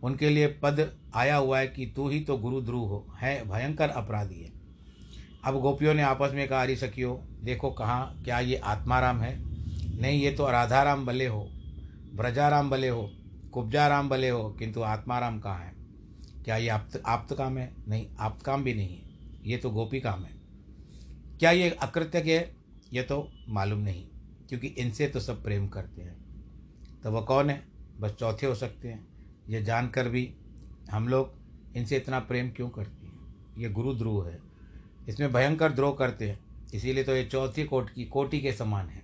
उनके 0.03 0.29
लिए 0.29 0.47
पद 0.47 0.99
आया 1.15 1.37
हुआ 1.37 1.59
है 1.59 1.69
कि 1.69 1.87
तू 1.87 2.09
ही 2.09 2.21
तो 2.21 2.37
गुरु 2.37 2.61
ध्रुव 2.61 2.85
हो, 2.85 3.07
है, 3.19 3.49
भयंकर 3.49 3.89
अपराधी 3.89 4.41
है। 4.41 4.53
अब 5.45 5.61
गोपियों 5.61 5.95
ने 5.95 6.03
आपस 6.03 6.33
में 6.35 6.49
कहा 6.49 6.61
हरी 6.61 6.77
सखियो, 6.77 7.23
देखो 7.43 7.71
कहाँ, 7.71 8.23
क्या 8.25 8.41
ये 8.41 8.57
आत्माराम 8.57 9.21
है? 9.21 9.39
नहीं, 10.01 10.23
ये 10.23 10.31
तो 10.31 10.51
राधाराम 10.51 11.07
भले 11.07 11.27
हो, 11.27 11.49
ब्रजाराम 12.15 12.71
भले 12.71 12.89
हो, 12.89 13.11
कुब्जाराम 13.53 14.09
भले 14.09 14.29
हो, 14.29 14.49
किंतु 14.51 14.83
आत्माराम 14.83 15.41
कहाँ 15.41 15.59
है? 15.59 15.73
क्या 16.45 16.57
ये 16.57 16.69
आप्त 16.69 17.03
आप्त 17.07 17.35
काम 17.35 17.59
है? 17.59 17.75
नहीं, 17.89 18.07
आप्त 18.21 18.45
काम 18.45 18.65
भी 18.65 18.75
नहीं 18.75 18.89
है, 18.89 19.03
ये 19.45 19.57
तो 19.57 19.71
गोपी 19.71 20.01
काम 20.01 20.25
है। 20.25 20.31
क्या 21.39 21.51
ये 21.51 21.71
अकृत्य 21.71 22.19
है? 22.19 22.57
ये 22.93 23.03
तो 23.03 23.33
मालूम 23.49 23.79
नहीं 23.79 24.05
क्योंकि 24.49 24.67
इनसे 24.67 25.09
तो 25.09 25.21
सब 25.21 25.43
प्रेम 25.43 25.69
करते 25.69 26.03
हैं। 26.03 26.17
तो 27.03 27.11
वह 27.11 27.21
कौन 27.21 27.51
है? 27.51 27.69
बस 28.01 28.11
चौथे 28.11 28.47
हो 28.47 28.55
सकते 28.55 28.89
हैं। 28.89 29.09
ये 29.49 29.63
जानकर 29.63 30.09
भी 30.09 30.35
हम 30.91 31.09
लोग 31.09 31.35
इनसे 31.77 31.97
इतना 31.97 32.19
प्रेम 32.19 32.51
क्यों 32.51 32.69
करते 32.69 33.07
हैं? 33.07 33.37
ये 33.59 33.69
गुरु 33.69 33.95
ध्रुव 33.95 34.29
है। 34.29 34.39
इसमें 35.09 35.33
भयंकर 35.33 35.73
द्रोह 35.73 35.95
करते 35.95 36.31
हैं। 36.31 36.41
इसीलिए 36.75 37.05
तो 37.05 37.17
ये 37.17 37.25
चौथी 37.25 37.65
कोट 37.65 37.91
की 37.91 38.05
कोटि 38.05 38.41
के 38.41 38.53
समान 38.53 38.89
है। 38.89 39.03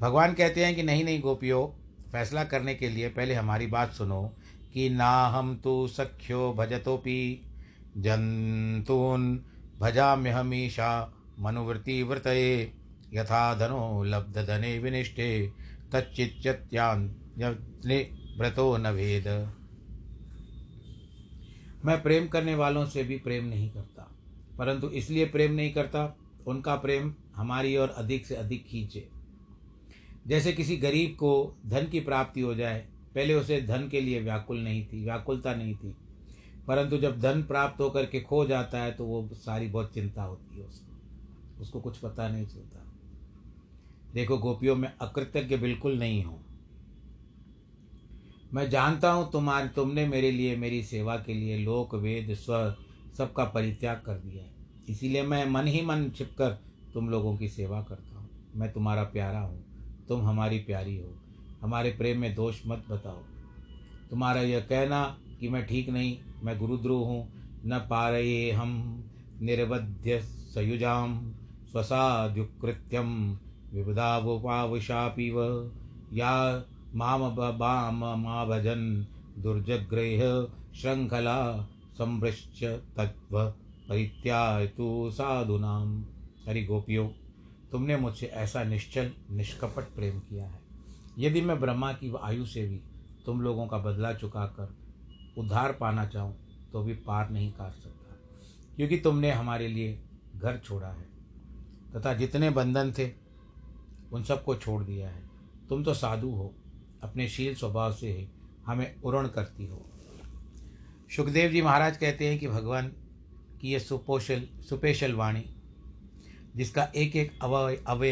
भगवान 0.00 0.34
कहते 0.34 0.64
हैं 0.64 0.76
कि 0.76 0.82
नहीं 0.82 1.04
नहीं 1.04 1.20
गोपियों, 1.20 1.66
फैसला 2.12 2.44
करने 2.44 2.74
के 2.74 2.88
लिए 2.88 3.08
पहले 3.08 3.34
हमारी 3.34 3.66
बात 3.66 3.92
सुनो 3.92 4.34
कि 4.72 4.90
ना 4.90 5.26
हम 5.26 5.56
तो 5.56 5.88
सख्यो 5.88 6.52
भजतोपि 6.52 7.46
जंतून 7.96 9.44
भजाम्य 9.80 10.30
हमीशा 10.30 11.14
मनुवृत्ति 11.40 12.02
व्रत 12.02 12.26
यथा 13.14 13.54
धनो 13.54 14.02
लब्ध 14.04 14.38
धने 14.46 14.78
विनिष्ठे 14.78 15.28
तच्चित्यान 15.92 17.06
व्रतो 18.38 18.76
न 18.76 18.92
भेद। 18.92 19.28
मैं 21.84 22.02
प्रेम 22.02 22.26
करने 22.28 22.54
वालों 22.54 22.84
से 22.86 23.02
भी 23.04 23.16
प्रेम 23.18 23.44
नहीं 23.44 23.70
करता, 23.70 24.10
परंतु 24.58 24.88
इसलिए 24.90 25.24
प्रेम 25.26 25.52
नहीं 25.52 25.72
करता, 25.72 26.16
उनका 26.46 26.74
प्रेम 26.76 27.14
हमारी 27.36 27.76
ओर 27.76 27.88
अधिक 27.88 28.26
से 28.26 28.34
अधिक 28.34 28.66
खींचे। 28.66 29.08
जैसे 30.26 30.52
किसी 30.52 30.76
गरीब 30.76 31.10
को 31.10 31.56
धन 31.66 31.86
की 31.86 32.00
प्राप्ति 32.00 32.40
हो 32.40 32.54
जाए, 32.54 32.78
पहले 33.14 33.34
उसे 33.34 33.60
धन 33.60 33.88
के 33.88 34.00
लिए 34.00 34.20
व्याकुल 34.20 34.58
नहीं 34.58 34.86
थी, 34.86 35.04
व्याकुलता 35.04 35.54
नहीं 35.54 35.74
थी। 35.74 35.94
परंतु 36.68 36.98
जब 36.98 37.20
धन 37.20 37.42
प्राप्त 37.42 37.80
होकर 37.80 38.06
के 38.06 38.20
खो 38.20 38.44
जाता 38.46 38.78
है 38.78 38.92
तो 38.92 39.04
वो 39.04 39.28
सारी 39.34 39.66
बहुत 39.68 39.92
चिंता 39.94 40.22
होती 40.22 40.58
है 40.58 40.66
उसको। 40.66 41.62
उसको 41.62 41.80
कुछ 41.80 41.96
पता 41.96 42.28
नहीं 42.28 42.46
चलता। 42.46 42.83
देखो, 44.14 44.38
गोपियों 44.38 44.76
में 44.76 44.92
अकृतज्ञ 45.00 45.56
बिल्कुल 45.56 45.98
नहीं 45.98 46.24
हूँ। 46.24 46.44
मैं 48.54 48.70
जानता 48.70 49.12
हूँ 49.12 49.32
तुम्हारे, 49.32 49.68
तुमने 49.68 50.06
मेरे 50.06 50.30
लिए, 50.30 50.56
मेरी 50.56 50.82
सेवा 50.82 51.16
के 51.16 51.34
लिए 51.34 51.58
लोक, 51.58 51.94
वेद, 51.94 52.34
स्व, 52.34 52.76
सबका 53.18 53.44
परित्याग 53.44 54.02
कर 54.06 54.14
दिया 54.14 54.44
है। 54.44 54.50
इसीलिए 54.88 55.22
मैं 55.22 55.50
मन 55.50 55.66
ही 55.66 55.82
मन 55.82 56.10
छिपकर 56.10 56.50
तुम 56.94 57.10
लोगों 57.10 57.36
की 57.36 57.48
सेवा 57.48 57.82
करता 57.82 58.18
हूँ। 58.18 58.28
मैं 58.54 58.72
तुम्हारा 58.72 59.02
प्यारा 59.02 59.40
हूँ। 59.40 59.64
तुम 60.08 60.22
हमारी 60.22 60.58
प्यारी 60.58 60.96
हो। 60.96 61.14
हमारे 61.62 61.90
प्रेम 61.90 62.20
में 62.20 62.34
दोष 62.34 62.62
मत 62.66 62.84
बताओ। 62.90 63.22
तुम्हारा 64.10 64.40
यह 64.40 64.60
कहना 64.60 65.18
कि 65.40 65.48
मैं 65.48 65.66
ठीक 65.66 65.88
नहीं, 65.88 66.18
मैं 66.42 66.58
गुरुद्रोह 66.58 67.06
हूँ। 67.06 67.32
न 67.66 67.86
पा 67.90 68.10
रहे 68.10 68.50
हम, 68.50 69.04
निर्वध्य 69.40 70.20
सयुजाम 70.22 71.32
स्वसाद्युकृत्यम 71.72 73.38
विबुधावुपावशापिव 73.74 75.38
या 76.12 76.32
माम 76.94 77.28
बाम 77.36 78.04
मा 78.18 78.44
भजन 78.44 79.06
दुर्जग्रेह 79.38 80.20
श्रृंखला 80.74 81.40
संभृश्च 81.98 82.62
तत्व 82.96 83.38
परित्याय 83.88 84.66
तो 84.66 85.10
साधुनाम 85.10 86.04
हरि 86.46 86.62
गोपियों, 86.64 87.08
तुमने 87.72 87.96
मुझसे 87.96 88.26
ऐसा 88.26 88.62
निश्चल, 88.64 89.10
निष्कपट 89.30 89.94
प्रेम 89.94 90.18
किया 90.20 90.44
है। 90.44 90.60
यदि 91.18 91.40
मैं 91.40 91.58
ब्रह्मा 91.60 91.92
की 91.92 92.12
आयु 92.22 92.46
से 92.46 92.66
भी 92.66 92.80
तुम 93.26 93.40
लोगों 93.40 93.66
का 93.66 93.78
बदला 93.78 94.12
चुका 94.14 94.44
कर 94.58 94.74
उद्धार 95.38 95.72
पाना 95.72 96.06
चाहूँ 96.06 96.34
तो 96.72 96.82
भी 96.82 96.94
पार 97.02 97.30
नहीं 97.30 97.50
कर 97.52 97.70
सकता, 97.72 98.14
क्योंकि 98.76 98.96
तुमने 98.98 99.30
हमारे 99.32 99.68
लिए 99.68 99.98
घर 100.36 100.58
छोड़ा 100.58 100.88
है, 100.88 101.06
तथा 101.94 102.14
जितने 102.14 102.50
बंधन 102.52 102.92
थे 102.92 103.06
उन 104.14 104.22
सबको 104.22 104.54
छोड़ 104.54 104.82
दिया 104.84 105.08
है। 105.08 105.22
तुम 105.68 105.84
तो 105.84 105.94
साधु 105.94 106.30
हो। 106.30 106.54
अपने 107.02 107.28
शील 107.28 107.54
स्वभाव 107.54 107.92
से 107.92 108.12
ही 108.12 108.28
हमें 108.66 109.02
उरण 109.02 109.28
करती 109.28 109.66
हो। 109.66 109.90
सुखदेव 111.16 111.50
जी 111.50 111.62
महाराज 111.62 111.96
कहते 111.96 112.28
हैं 112.28 112.38
कि 112.38 112.48
भगवान 112.48 112.88
की 113.60 113.72
ये 113.72 113.80
सुपोशल 113.80 114.48
सुपेशल 114.68 115.12
वाणी, 115.12 115.44
जिसका 116.56 116.84
एक 116.96 117.16
एक 117.16 117.38
अवय 117.42 117.76
अवय 117.86 118.10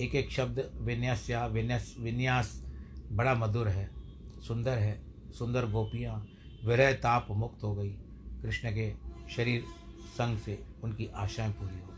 एक 0.00 0.14
एक 0.14 0.30
शब्द 0.30 0.70
विन्यास 0.74 1.30
या 1.30 1.46
विन्यास 1.46 1.96
विन्यास 2.00 2.64
बड़ा 3.12 3.34
मधुर 3.34 3.68
है, 3.68 3.90
सुंदर 4.48 4.78
है, 4.78 5.00
सुंदर 5.38 5.66
गोपियाँ, 5.66 6.28
विरह 6.64 6.92
ताप 6.92 7.26
मुक्त 7.30 7.64
हो 7.64 7.74
गई। 7.74 7.90
कृष्ण 8.42 8.74
के 8.74 8.94
शरीर 9.30 9.64
संग 10.12 10.38
से 10.38 10.64
उनकी 10.84 11.06
आशाएँ 11.06 11.52
पूरी 11.52 11.80
हो 11.80 11.95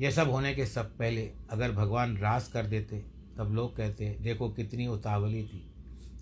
यह 0.00 0.10
सब 0.10 0.30
होने 0.30 0.54
के 0.54 0.66
सब 0.66 0.96
पहले 0.96 1.32
अगर 1.50 1.72
भगवान 1.72 2.16
रास 2.16 2.52
कर 2.52 2.66
देते, 2.66 3.04
तब 3.38 3.52
लोग 3.52 3.76
कहते, 3.76 4.16
देखो 4.20 4.48
कितनी 4.48 4.86
उतावली 4.86 5.44
थी, 5.44 5.70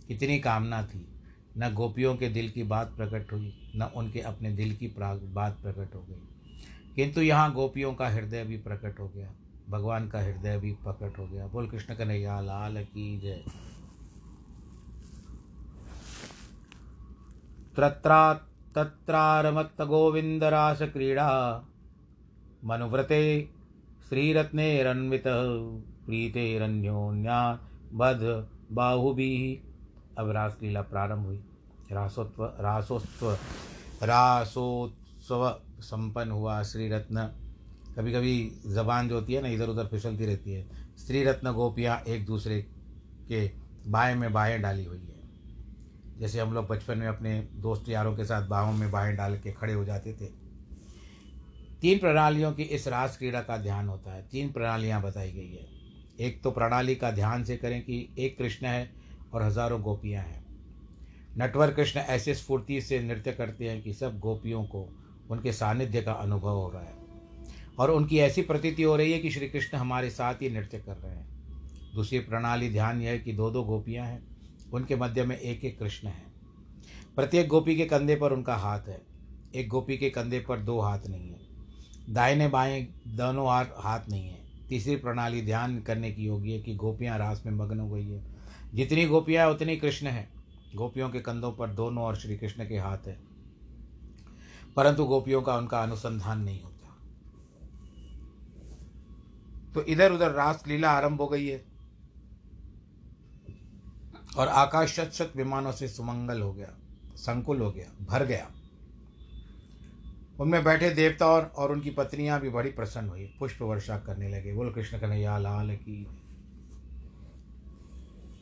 कितनी 0.09 0.38
कामना 0.38 0.87
थी। 0.87 1.09
न 1.59 1.75
गोपियों 1.75 2.16
के 2.16 2.28
दिल 2.28 2.50
की 2.50 2.62
बात 2.62 2.97
प्रकट 2.97 3.33
हुई, 3.33 3.73
न 3.76 3.90
उनके 3.97 4.21
अपने 4.21 4.50
दिल 4.50 4.76
की 4.76 4.95
बात 5.33 5.59
प्रकट 5.62 5.95
हो 5.95 6.00
गई। 6.00 6.23
किंतु 6.97 7.21
यहाँ 7.21 7.54
गोपियों 7.54 7.95
का 7.95 8.09
हृदय 8.09 8.45
भी 8.45 8.57
प्रकट 8.57 9.00
हो 9.00 9.09
गया, 9.09 9.33
भगवान 9.69 10.09
का 10.09 10.21
हृदय 10.21 10.59
भी 10.59 10.73
प्रकट 10.73 11.19
हो 11.19 11.26
गया। 11.26 11.47
बोल 11.47 11.69
कृष्ण 11.69 11.95
कन्हैया, 11.95 12.40
लाल 12.40 12.85
की 12.85 13.21
जय। 13.21 13.45
त्रत्रा 17.75 18.35
तत्रारमत्तगोविन्दरासक्रीडा 18.75 21.62
मनुव्रते 22.64 23.49
श्रीरत्नेरन्वितः 24.09 25.43
प्रीतेरन्योन्या 26.07 27.69
बध 27.93 28.49
बाहुभिः। 28.73 30.23
अब 30.23 30.31
रासलीला 30.31 30.81
प्रारंभ 30.81 31.27
हुई। 31.27 31.45
रासोत्व 31.93 32.45
रासोत्व, 32.61 33.33
रासोत्सव 34.03 35.61
संपन्न 35.81 36.31
हुआ 36.31 36.62
श्री 36.62 36.88
रत्न 36.88 37.25
कभी 37.97 38.12
कभी 38.12 38.53
जबान 38.67 39.09
जो 39.09 39.14
होती 39.14 39.33
है 39.33 39.43
ना 39.43 39.49
इधर 39.49 39.69
उधर 39.69 39.87
फिसलती 39.87 40.27
रहती 40.27 40.53
है। 40.53 40.69
स्त्री 40.99 41.25
रत्न 41.25 41.53
गोपियाँ 41.53 42.01
एक 42.09 42.27
दूसरे 42.27 42.61
के 43.29 43.51
बाएँ 43.87 44.14
में 44.14 44.33
बाएँ 44.33 44.59
डाली 44.59 44.85
हुई 44.85 44.99
है। 44.99 45.21
जैसे 46.19 46.40
हम 46.40 46.55
लोग 46.55 46.67
बचपन 46.69 46.99
में 46.99 47.07
अपने 47.07 47.49
दोस्त 47.55 47.88
यारों 47.88 48.17
के 48.17 48.25
साथ 48.25 48.49
बाहों 48.49 48.73
में 48.73 48.90
बाहें 48.90 49.17
डाल 49.17 49.38
के 49.38 49.53
खड़े 49.53 49.73
हो 49.73 49.85
जाते 49.85 50.12
थे। 50.12 50.43
तीन 51.85 51.99
प्रणालियों 51.99 52.53
की 52.53 52.62
इस 52.62 52.88
रास 52.88 53.16
क्रीड़ा 53.18 53.40
का 53.40 53.57
ध्यान 53.57 53.88
होता 53.88 54.12
है। 54.14 54.23
तीन 54.23 54.53
प्रणालियाँ 54.53 55.03
बताई 55.03 55.33
गई 55.33 55.49
है। 55.49 55.66
एक 56.20 56.42
तो 56.42 56.51
प्रणाली 56.51 56.94
का 56.94 57.11
ध्यान 57.11 57.44
से 57.44 57.57
करें 57.57 57.83
कि 57.83 58.14
एक 58.18 58.38
कृष्ण 58.38 58.66
है 58.66 58.90
और 59.35 59.42
हज़ारों 59.42 59.81
गोपियाँ 59.83 60.23
हैं। 60.23 60.44
नटवर 61.38 61.70
कृष्ण 61.70 62.01
ऐसे 62.01 62.35
स्फूर्ति 62.35 62.81
से 62.81 63.01
नृत्य 63.01 63.33
करते 63.33 63.68
हैं 63.68 63.83
कि 63.83 63.92
सब 63.92 64.18
गोपियों 64.18 64.64
को 64.64 64.88
उनके 65.31 65.53
सानिध्य 65.53 66.03
का 66.03 66.12
अनुभव 66.12 66.51
हो 66.51 66.70
रहा 66.70 66.83
है। 66.83 66.97
और 67.79 67.90
उनकी 67.90 68.18
ऐसी 68.18 68.42
प्रतीति 68.42 68.83
हो 68.83 68.97
रही 68.97 69.12
है 69.12 69.18
कि 69.18 69.31
श्री 69.31 69.49
कृष्ण 69.49 69.79
हमारे 69.79 70.11
साथ 70.11 70.35
ही 70.35 70.51
नृत्य 70.51 70.79
कर 70.79 70.97
रहे 70.97 71.14
हैं। 71.14 71.92
दूसरी 71.94 72.18
प्रणाली 72.18 72.70
ध्यान 72.70 73.03
यह 73.03 73.11
है 73.11 73.18
कि 73.18 73.33
दो 73.33 73.51
दो 73.51 73.64
गोपियाँ 73.64 74.07
हैं। 74.07 74.23
उनके 74.73 74.97
मध्य 74.97 75.25
में 75.25 75.38
एक 75.38 75.64
एक 75.64 75.79
कृष्ण 75.79 76.09
है। 76.09 76.27
प्रत्येक 77.16 77.49
गोपी 77.49 77.77
के 77.77 77.85
कंधे 77.85 78.16
पर 78.16 78.33
उनका 78.33 78.57
हाथ 78.57 78.88
है। 78.88 79.03
एक 79.55 79.68
गोपी 79.68 79.97
के 79.97 80.11
कंधे 80.11 80.40
पर 80.40 80.59
दो 80.59 80.81
हाथ 80.81 81.07
नहीं 81.09 81.31
है। 81.31 81.43
दाहिने 82.11 82.49
बाएँ 82.49 83.03
दोनों 83.09 83.49
हाथ 83.83 84.01
नहीं 84.09 84.29
है। 84.29 84.45
तीसरी 84.69 84.97
प्रणाली 84.97 85.43
ध्यान 85.43 85.81
करने 85.81 86.12
की 86.12 86.27
होगी 86.27 86.53
है 86.53 86.61
कि 86.61 86.75
गोपियाँ 86.75 87.19
रास 87.19 87.43
में 87.47 87.53
मग्न 87.53 87.81
हो 87.81 87.90
गई 87.90 88.09
है। 88.09 88.25
जितनी 88.75 89.07
गोपियाँ, 89.07 89.51
उतनी 89.51 89.77
कृष्ण 89.77 90.07
है। 90.07 90.29
गोपियों 90.75 91.11
के 91.11 91.21
कंधों 91.21 91.53
पर 91.53 91.71
दोनों 91.71 92.05
और 92.05 92.17
श्री 92.17 92.37
कृष्ण 92.37 92.69
के 92.69 92.79
हाथ 92.79 92.99
है। 93.07 93.21
परंतु 94.77 95.05
गोपियों 95.05 95.43
का 95.43 95.57
उनका 95.57 95.83
अनुसंधान 95.83 96.40
नहीं 96.40 96.62
होता। 96.62 96.97
तो 99.75 99.83
इधर 99.83 100.12
उधर 100.12 100.31
रास 100.31 100.64
लीला 100.67 100.90
आरंभ 100.90 101.21
हो 101.21 101.27
गई 101.27 101.47
है। 101.47 101.64
और 104.37 104.49
आकाश 104.49 104.93
शत 104.93 105.11
शत 105.14 105.33
विमानों 105.37 105.73
से 105.73 105.88
सुमंगल 105.88 106.40
हो 106.40 106.53
गया, 106.53 106.75
संकुल 107.17 107.61
हो 107.61 107.71
गया, 107.71 108.07
भर 108.07 108.25
गया। 108.25 108.51
उनमें 110.40 110.64
बैठे 110.64 110.90
देवता 110.90 111.27
और, 111.27 111.42
और 111.42 111.73
उनकी 111.73 111.90
पत्नियाँ 111.90 112.40
भी 112.40 112.51
बड़ी 112.51 112.70
प्रसन्न 112.70 113.09
हुई 113.09 113.25
पुष्प 113.40 113.62
वर्षा 113.62 113.99
करने 113.99 114.29
लगे 114.29 114.53
बोल 114.53 114.70
कृष्ण 114.70 114.99
कन्हैया 114.99 115.38
लाल 115.38 115.70
की 115.77 116.07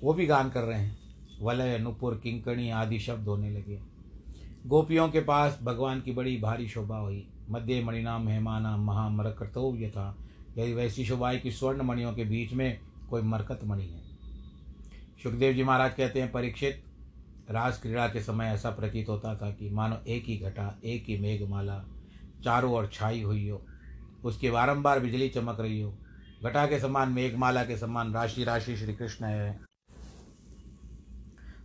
वो 0.02 0.14
भी 0.14 0.26
गान 0.26 0.50
कर 0.50 0.62
रहे 0.62 0.78
हैं। 0.78 0.98
वलय 1.40 1.78
नुपुर 1.78 2.20
किंकणी 2.22 2.70
आदि 2.70 2.98
शब्द 2.98 3.28
होने 3.28 3.50
लगे। 3.50 3.80
गोपियों 4.66 5.08
के 5.08 5.20
पास 5.20 5.58
भगवान 5.62 6.00
की 6.00 6.12
बड़ी 6.12 6.36
भारी 6.36 6.68
शोभा 6.68 6.98
हुई। 6.98 7.26
मध्य 7.50 7.82
मणिनाम 7.84 8.26
मेहमाना 8.26 8.76
महामरकर्तव्य 8.76 9.84
यथा 9.84 10.16
यदि 10.58 10.72
वैसी 10.74 11.04
शोभाई 11.04 11.38
की 11.38 11.50
स्वर्ण 11.50 11.82
मणियों 11.82 12.12
के 12.12 12.24
बीच 12.24 12.52
में 12.52 12.80
कोई 13.10 13.22
मरकत 13.22 13.60
मणि 13.64 13.86
है। 13.86 14.00
सुखदेव 15.22 15.52
जी 15.52 15.64
महाराज 15.64 15.94
कहते 15.94 16.20
हैं 16.20 16.32
परीक्षित 16.32 16.82
रास 17.50 17.82
क्रीड़ा 17.82 18.08
के 18.08 18.20
समय 18.22 18.46
ऐसा 18.46 18.70
प्रतीत 18.70 19.08
होता 19.08 19.34
था 19.34 19.50
कि 19.50 19.70
मानो 19.70 19.96
एक 20.08 20.24
ही 20.24 20.36
घटा, 20.36 20.78
एक 20.84 21.04
ही 21.08 21.18
मेघमाला, 21.18 21.84
चारों 22.44 22.72
ओर 22.72 22.90
छाई 22.92 23.22
हुई 23.22 23.48
हो। 23.48 23.66
उसकी 24.24 24.50
बारंबार 24.50 25.00
बिजली 25.00 25.28
चमक 25.28 25.60
रही 25.60 25.80
हो। 25.80 25.98
घटा 26.44 26.66
के 26.66 26.80
समान 26.80 27.08
मेघमाला 27.08 27.64
के 27.64 27.76
समान 27.76 28.14
राशि 28.14 28.44
राशि 28.44 28.76
श्री 28.76 28.94
कृष्ण 28.94 29.24
है। 29.24 29.60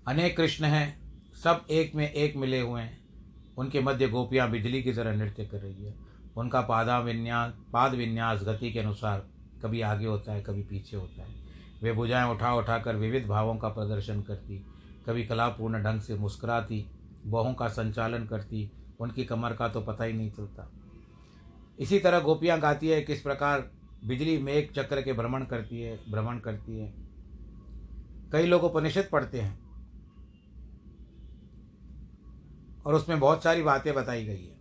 अनेक 0.08 0.38
कृष्ण 0.38 0.66
हैं, 0.66 1.02
सब 1.44 1.66
एक 1.70 1.96
में 1.96 2.12
एक 2.12 2.36
मिले 2.36 2.62
हुए 2.62 2.82
हैं। 2.82 2.98
उनके 3.58 3.82
मध्य 3.82 4.08
गोपियाँ 4.08 4.52
बिजली 4.52 4.84
की 4.84 4.94
तरह 4.94 5.16
नृत्य 5.16 5.46
कर 5.46 5.58
रही 5.58 5.86
है। 5.86 5.96
उनका 6.38 6.62
पादा 6.62 7.00
विन्यास 7.00 7.54
पाद 7.74 7.94
विन्यास 7.94 8.44
गति 8.44 8.72
के 8.72 8.80
अनुसार 8.80 9.28
कभी 9.64 9.82
आगे 9.82 10.06
होता 10.06 10.34
है, 10.34 10.42
कभी 10.42 10.62
पीछे 10.62 10.98
होता 10.98 11.22
है। 11.24 11.30
वे 11.84 11.94
भुजाएँ 11.94 12.30
उठा 12.30 12.54
उठा 12.54 12.78
कर 12.80 12.96
विविध 12.96 13.26
भावों 13.26 13.56
का 13.56 13.70
प्रदर्शन 13.70 14.22
करती 14.22 14.66
कभी 15.08 15.26
कलापूर्ण 15.26 15.84
ढंग 15.84 16.02
से 16.02 16.16
मुस्कुराती, 16.16 16.92
बहों 17.26 17.54
का 17.54 17.68
संचालन 17.68 18.26
करती, 18.26 18.72
उनकी 19.00 19.26
कमर 19.26 19.54
का 19.54 19.68
तो 19.68 19.82
पता 19.82 20.04
ही 20.04 20.14
नहीं 20.14 20.32
चलता। 20.32 20.72
इसी 21.80 22.00
तरह 22.00 22.20
गोपियाँ 22.20 22.60
गाती 22.60 22.88
है 22.88 23.02
किस 23.02 23.22
प्रकार 23.22 23.72
बिजली 24.04 24.38
मेघ 24.38 24.72
चक्र 24.72 25.02
के 25.02 25.14
भ्रमण 25.14 25.46
करती 25.46 25.82
है, 25.82 26.12
भ्रमण 26.12 26.40
करती 26.40 26.80
है। 26.80 26.94
कई 28.32 28.46
लोग 28.46 28.64
उपनिषद 28.64 29.10
पढ़ते 29.12 29.42
हैं 29.42 29.60
और 32.86 32.96
उसमें 32.96 33.20
बहुत 33.20 33.44
सारी 33.44 33.64
बातें 33.64 33.94
बताई 33.94 34.26
गई 34.26 34.46
है। 34.46 34.58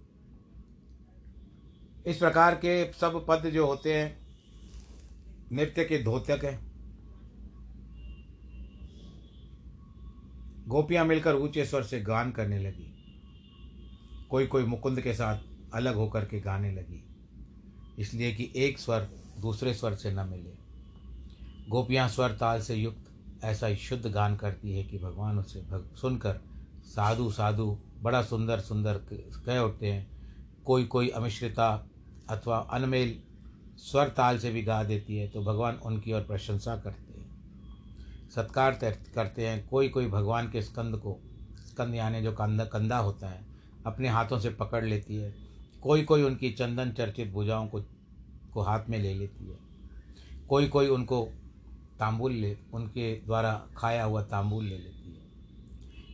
इस 2.06 2.18
प्रकार 2.18 2.54
के 2.54 2.92
सब 2.92 3.24
पद 3.28 3.46
जो 3.46 3.66
होते 3.66 3.94
हैं, 3.94 4.26
नृत्य 5.52 5.85
के 5.85 6.02
धोतक 6.02 6.44
हैं। 6.44 6.65
गोपियाँ 10.66 11.05
मिलकर 11.05 11.35
ऊँचे 11.35 11.64
स्वर 11.64 11.83
से 11.83 12.00
गान 12.00 12.31
करने 12.31 12.59
लगी। 12.59 12.92
कोई 14.31 14.46
कोई 14.46 14.64
मुकुंद 14.64 15.00
के 15.00 15.12
साथ 15.14 15.38
अलग 15.74 15.94
होकर 15.94 16.24
के 16.24 16.40
गाने 16.40 16.72
लगी, 16.72 17.02
इसलिए 17.98 18.33
कि 18.33 18.50
एक 18.57 18.79
स्वर 18.79 19.09
दूसरे 19.40 19.74
स्वर 19.74 19.94
से 19.94 20.12
न 20.12 20.26
मिले। 20.29 20.55
गोपियाँ 21.68 22.09
स्वर 22.09 22.33
ताल 22.33 22.61
से 22.61 22.74
युक्त, 22.74 23.11
ऐसा 23.44 23.66
ही 23.66 23.76
शुद्ध 23.76 24.07
गान 24.07 24.37
करती 24.37 24.72
है 24.72 24.85
कि 24.85 24.98
भगवान 24.98 25.38
उसे 25.38 25.61
भग, 25.62 25.88
सुनकर 25.96 26.40
साधु 26.87 27.31
साधु, 27.31 27.76
बड़ा 28.02 28.22
सुंदर 28.22 28.61
सुंदर 28.61 29.00
कह 29.12 29.59
उठते 29.59 29.87
हैं। 29.87 30.07
कोई 30.64 30.85
कोई 30.85 31.09
अमिश्रिता 31.11 31.68
अथवा 32.31 32.59
अनमेल 32.72 33.18
स्वर 33.81 34.09
ताल 34.09 34.38
से 34.38 34.50
भी 34.50 34.62
गा 34.62 34.83
देती 34.85 35.16
है 35.16 35.29
तो 35.29 35.42
भगवान 35.44 35.74
उनकी 35.76 36.12
और 36.12 36.22
प्रशंसा 36.24 36.76
करते 36.76 37.06
सत्कार 38.34 38.78
करते 39.14 39.46
हैं 39.46 39.68
कोई 39.68 39.88
कोई 39.88 40.06
भगवान 40.06 40.50
के 40.50 40.62
स्कंद 40.62 40.96
को, 40.96 41.20
स्कंद 41.68 41.94
यानी 41.94 42.22
जो 42.22 42.32
कंधा 42.32 42.64
कंधा 42.64 42.98
होता 42.98 43.28
है, 43.28 43.46
अपने 43.86 44.08
हाथों 44.08 44.38
से 44.38 44.50
पकड़ 44.50 44.84
लेती 44.84 45.16
है। 45.16 45.34
कोई 45.82 46.02
कोई 46.02 46.22
उनकी 46.22 46.50
चंदन 46.50 46.90
चर्चित 46.90 47.32
भुजाओं 47.32 47.66
को 47.66 47.80
को 48.52 48.62
हाथ 48.62 48.80
में 48.88 48.98
ले 48.98 49.14
लेती 49.14 49.44
है। 49.44 49.58
कोई 50.48 50.68
कोई 50.68 50.88
उनको 50.88 51.28
तांबुल 51.98 52.32
ले, 52.32 52.56
उनके 52.72 53.20
द्वारा 53.20 53.66
खाया 53.76 54.04
हुआ 54.04 54.22
तांबुल 54.22 54.64
ले 54.64 54.78
लेती 54.78 55.10
है। 55.10 55.26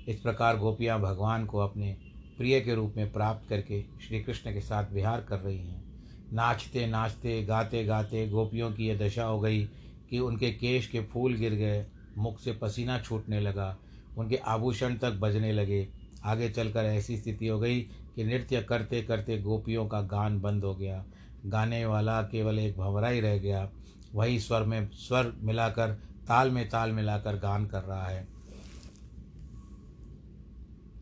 इस 0.09 0.21
प्रकार 0.21 0.59
गोपियाँ 0.59 1.01
भगवान 1.01 1.47
को 1.47 1.59
अपने 1.59 1.97
प्रिय 2.39 2.61
के 2.61 2.75
रूप 2.75 2.95
में 2.97 3.13
प्राप्त 3.13 3.49
करके 3.49 3.85
श्री 4.09 4.21
कृष्ण 4.21 4.53
के 4.53 4.61
साथ 4.61 4.93
विहार 4.93 5.21
कर 5.21 5.39
रही 5.39 5.59
हैं। 5.59 5.85
नाचते 6.33 6.87
नाचते, 6.87 7.43
गाते 7.43 7.85
गाते 7.85 8.29
गोपियों 8.29 8.73
की 8.73 8.87
यह 8.87 8.99
दशा 8.99 9.25
हो 9.25 9.41
गई 9.41 9.65
कि 10.11 10.19
उनके 10.19 10.53
केश 10.53 10.87
के 10.87 11.01
फूल 11.01 11.35
गिर 11.35 11.55
गए 11.55 11.87
मुख 12.17 12.39
से 12.41 12.53
पसीना 12.53 12.99
छूटने 13.01 13.41
लगा। 13.41 13.77
उनके 14.19 14.37
आभूषण 14.37 14.97
तक 14.97 15.13
बजने 15.13 15.53
लगे। 15.53 15.87
आगे 16.25 16.49
चलकर 16.51 16.85
ऐसी 16.85 17.17
स्थिति 17.17 17.47
हो 17.47 17.59
गई 17.61 17.81
कि 18.17 18.25
नृत्य 18.25 18.63
करते 18.63 19.03
करते 19.03 19.39
गोपियों 19.39 19.87
का 19.87 20.01
गान 20.03 20.41
बंद 20.41 20.65
हो 20.65 20.75
गया। 20.75 21.05
गाने 21.47 21.85
वाला 21.87 22.21
केवल 22.23 22.59
एक 22.59 22.77
भंवरा 22.79 23.09
ही 23.09 23.21
रह 23.21 23.39
गया। 23.39 23.69
वही 24.15 24.39
स्वर 24.41 24.63
में, 24.63 24.89
स्वर 24.89 25.33
मिलाकर, 25.41 25.93
ताल 26.29 26.51
में 26.51 26.69
ताल 26.69 26.93
मिलाकर 26.93 27.37
गान 27.37 27.67
कर 27.67 27.83
रहा 27.83 28.07
है। 28.07 28.27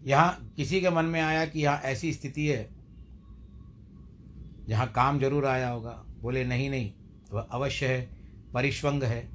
यहाँ 0.04 0.52
किसी 0.56 0.80
के 0.80 0.90
मन 0.90 1.04
में 1.04 1.20
आया 1.20 1.44
कि 1.46 1.60
यहाँ 1.60 1.80
ऐसी 1.80 2.12
स्थिति 2.12 2.46
है, 2.46 2.68
जहाँ 4.68 4.86
काम 4.86 5.18
ज़रूर 5.20 5.46
आया 5.46 5.68
होगा। 5.68 6.02
बोले, 6.22 6.44
नहीं 6.44 6.70
नहीं, 6.70 6.92
वह 7.32 7.40
अवश्य 7.42 7.86
है 7.86 8.08
परिश्वंग 8.54 9.02
है, 9.02 9.28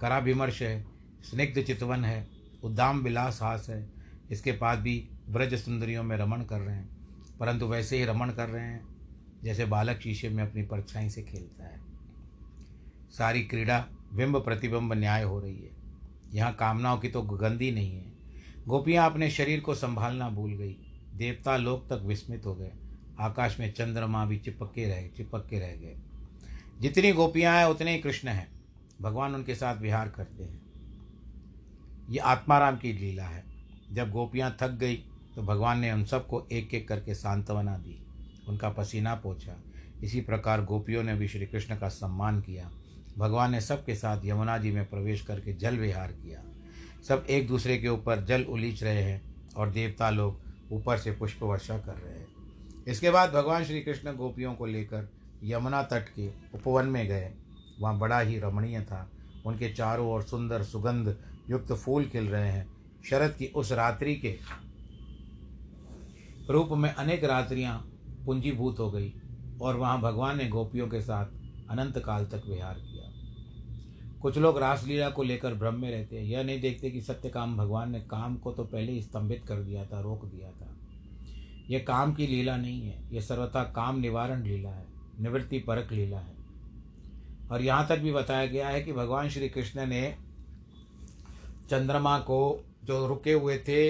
करा 0.00 0.18
विमर्श 0.18 0.62
है 0.62 0.84
स्निग्ध 1.30 1.62
चितवन 1.62 2.04
है, 2.04 2.28
उद्दाम 2.64 2.98
विलास 2.98 3.42
हास 3.42 3.66
है। 3.70 3.90
इसके 4.30 4.52
पास 4.52 4.78
भी 4.78 5.08
ब्रज 5.28 5.54
सुंदरियों 5.54 6.02
में 6.02 6.16
रमण 6.16 6.44
कर 6.44 6.60
रहे 6.60 6.76
हैं। 6.76 6.96
परंतु 7.40 7.66
वैसे 7.66 7.98
ही 7.98 8.04
रमण 8.04 8.30
कर 8.30 8.48
रहे 8.48 8.64
हैं, 8.64 8.96
जैसे 9.44 9.64
बालक 9.64 10.00
शीशे 10.00 10.28
में 10.28 10.44
अपनी 10.44 10.62
परछाई 10.62 11.10
से 11.10 11.22
खेलता 11.22 11.64
है। 11.64 11.80
सारी 13.10 13.42
क्रीड़ा 13.42 13.86
बिंब 14.14 14.44
प्रतिबिंब 14.44 14.92
न्याय 14.92 15.22
हो 15.22 15.40
रही 15.40 15.58
है। 15.58 15.70
यहाँ 16.34 16.54
कामनाओं 16.54 16.98
की 16.98 17.08
तो 17.08 17.22
गंदी 17.22 17.70
नहीं 17.70 17.96
है। 17.96 18.12
गोपियाँ 18.68 19.10
अपने 19.10 19.30
शरीर 19.30 19.60
को 19.60 19.74
संभालना 19.74 20.30
भूल 20.30 20.52
गई। 20.52 20.76
देवता 21.14 21.56
लोग 21.56 21.86
तक 21.86 22.02
विस्मित 22.04 22.46
हो 22.46 22.54
गए। 22.54 22.72
आकाश 23.20 23.60
में 23.60 23.72
चंद्रमा 23.72 24.26
भी 24.26 24.38
चिपक 24.38 24.72
रह 24.78 25.08
चिपक 25.16 25.48
रह 25.52 25.76
गए। 25.76 25.96
जितनी 26.80 27.12
गोपियाँ 27.12 27.58
हैं, 27.58 27.66
उतने 27.66 27.92
ही 27.92 27.98
कृष्ण 27.98 28.28
हैं। 28.28 28.48
भगवान 29.00 29.34
उनके 29.34 29.54
साथ 29.54 29.76
विहार 29.76 30.08
करते 30.08 30.44
हैं। 30.44 30.65
ये 32.10 32.18
आत्माराम 32.18 32.76
की 32.76 32.92
लीला 32.92 33.24
है। 33.24 33.44
जब 33.92 34.10
गोपियाँ 34.10 34.56
थक 34.60 34.70
गई 34.70 34.96
तो 35.36 35.42
भगवान 35.42 35.78
ने 35.78 35.92
उन 35.92 36.04
सबको 36.04 36.46
एक 36.52 36.74
एक 36.74 36.88
करके 36.88 37.14
सांत्वना 37.14 37.76
दी। 37.78 38.06
उनका 38.48 38.68
पसीना 38.68 39.14
पोछा। 39.14 39.56
इसी 40.04 40.20
प्रकार 40.20 40.64
गोपियों 40.64 41.02
ने 41.02 41.14
भी 41.14 41.28
श्री 41.28 41.46
कृष्ण 41.46 41.76
का 41.76 41.88
सम्मान 41.88 42.40
किया। 42.40 42.70
भगवान 43.18 43.50
ने 43.50 43.60
सबके 43.60 43.94
साथ 43.94 44.24
यमुना 44.24 44.58
जी 44.58 44.72
में 44.72 44.84
प्रवेश 44.84 45.22
करके 45.22 45.52
जल 45.52 45.76
विहार 45.76 46.12
किया। 46.12 46.42
सब 47.08 47.26
एक 47.30 47.48
दूसरे 47.48 47.78
के 47.78 47.88
ऊपर 47.88 48.24
जल 48.24 48.42
उलीच 48.42 48.82
रहे 48.82 49.02
हैं 49.02 49.34
और 49.56 49.70
देवता 49.70 50.10
लोग 50.10 50.40
ऊपर 50.72 50.98
से 50.98 51.12
पुष्प 51.12 51.42
वर्षा 51.42 51.78
कर 51.78 51.94
रहे 51.94 52.14
हैं। 52.14 52.26
इसके 52.88 53.10
बाद 53.10 53.32
भगवान 53.32 53.64
श्री 53.64 53.80
कृष्ण 53.80 54.14
गोपियों 54.14 54.54
को 54.54 54.66
लेकर 54.66 55.08
यमुना 55.44 55.82
तट 55.82 56.08
के 56.08 56.30
उपवन 56.54 56.86
में 56.86 57.06
गए। 57.06 57.32
वहाँ 57.80 57.98
बड़ा 57.98 58.20
ही 58.20 58.38
रमणीय 58.38 58.80
था। 58.80 59.10
उनके 59.46 59.72
चारों 59.72 60.08
ओर 60.08 60.22
सुंदर 60.22 60.62
सुगंध 60.62 61.16
युक्त 61.50 61.72
फूल 61.72 62.04
खिल 62.04 62.28
रहे 62.28 62.50
हैं। 62.50 62.66
शरद 63.10 63.34
की 63.34 63.46
उस 63.46 63.72
रात्रि 63.72 64.14
के 64.14 64.36
रूप 66.50 66.68
में 66.72 66.92
अनेक 66.92 67.24
रात्रियाँ 67.24 67.78
पूंजीभूत 68.26 68.78
हो 68.78 68.90
गई 68.90 69.12
और 69.62 69.76
वहाँ 69.76 70.00
भगवान 70.00 70.38
ने 70.38 70.48
गोपियों 70.48 70.88
के 70.88 71.00
साथ 71.00 71.70
अनंत 71.70 71.98
काल 71.98 72.26
तक 72.26 72.42
विहार 72.48 72.74
किया। 72.74 73.12
कुछ 74.22 74.38
लोग 74.38 74.58
रासलीला 74.58 75.08
को 75.10 75.22
लेकर 75.22 75.54
भ्रम 75.54 75.74
में 75.74 75.90
रहते 75.90 76.16
हैं। 76.16 76.24
यह 76.24 76.42
नहीं 76.44 76.60
देखते 76.60 76.90
कि 76.90 77.00
सत्य 77.00 77.28
काम 77.28 77.56
भगवान 77.56 77.90
ने 77.90 78.00
काम 78.00 78.36
को 78.36 78.52
तो 78.52 78.64
पहले 78.64 78.92
ही 78.92 79.02
स्तंभित 79.02 79.44
कर 79.48 79.56
दिया 79.56 79.84
था, 79.84 80.00
रोक 80.00 80.24
दिया 80.24 80.50
था। 80.50 80.76
यह 81.70 81.78
काम 81.78 82.14
की 82.14 82.26
लीला 82.26 82.56
नहीं 82.56 82.80
है। 82.80 83.14
यह 83.14 83.20
सर्वथा 83.20 83.62
काम 83.62 83.98
निवारण 84.00 84.42
लीला 84.42 84.70
है, 84.70 84.86
निवृत्ति 85.20 85.58
परक 85.58 85.92
लीला 85.92 86.18
है। 86.18 86.34
और 87.52 87.62
यहाँ 87.62 87.86
तक 87.88 87.98
भी 87.98 88.12
बताया 88.12 88.46
गया 88.46 88.68
है 88.68 88.82
कि 88.82 88.92
भगवान 88.92 89.28
श्री 89.28 89.48
कृष्ण 89.48 89.86
ने 89.86 90.16
चंद्रमा 91.70 92.18
को 92.18 92.64
जो 92.84 93.06
रुके 93.06 93.32
हुए 93.32 93.58
थे, 93.58 93.88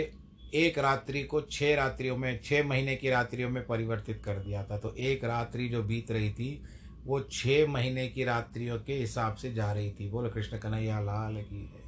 एक 0.54 0.78
रात्रि 0.78 1.22
को 1.22 1.40
छः 1.40 1.76
रात्रियों 1.76 2.16
में 2.16 2.40
छः 2.44 2.64
महीने 2.64 2.96
की 2.96 3.10
रात्रियों 3.10 3.50
में 3.50 3.66
परिवर्तित 3.66 4.22
कर 4.24 4.36
दिया 4.36 4.64
था। 4.64 4.78
तो 4.78 4.94
एक 4.94 5.24
रात्रि 5.24 5.68
जो 5.68 5.82
बीत 5.82 6.10
रही 6.10 6.32
थी, 6.32 6.62
वो 7.04 7.20
छः 7.20 7.68
महीने 7.68 8.08
की 8.08 8.24
रात्रियों 8.24 8.80
के 8.80 8.94
हिसाब 8.94 9.34
से 9.34 9.52
जा 9.52 9.72
रही 9.72 9.90
थी। 9.90 10.10
बोलो, 10.10 10.30
कृष्ण 10.30 10.58
कन्हैया, 10.58 11.00
लाल 11.00 11.42
की 11.42 11.64
है। 11.64 11.82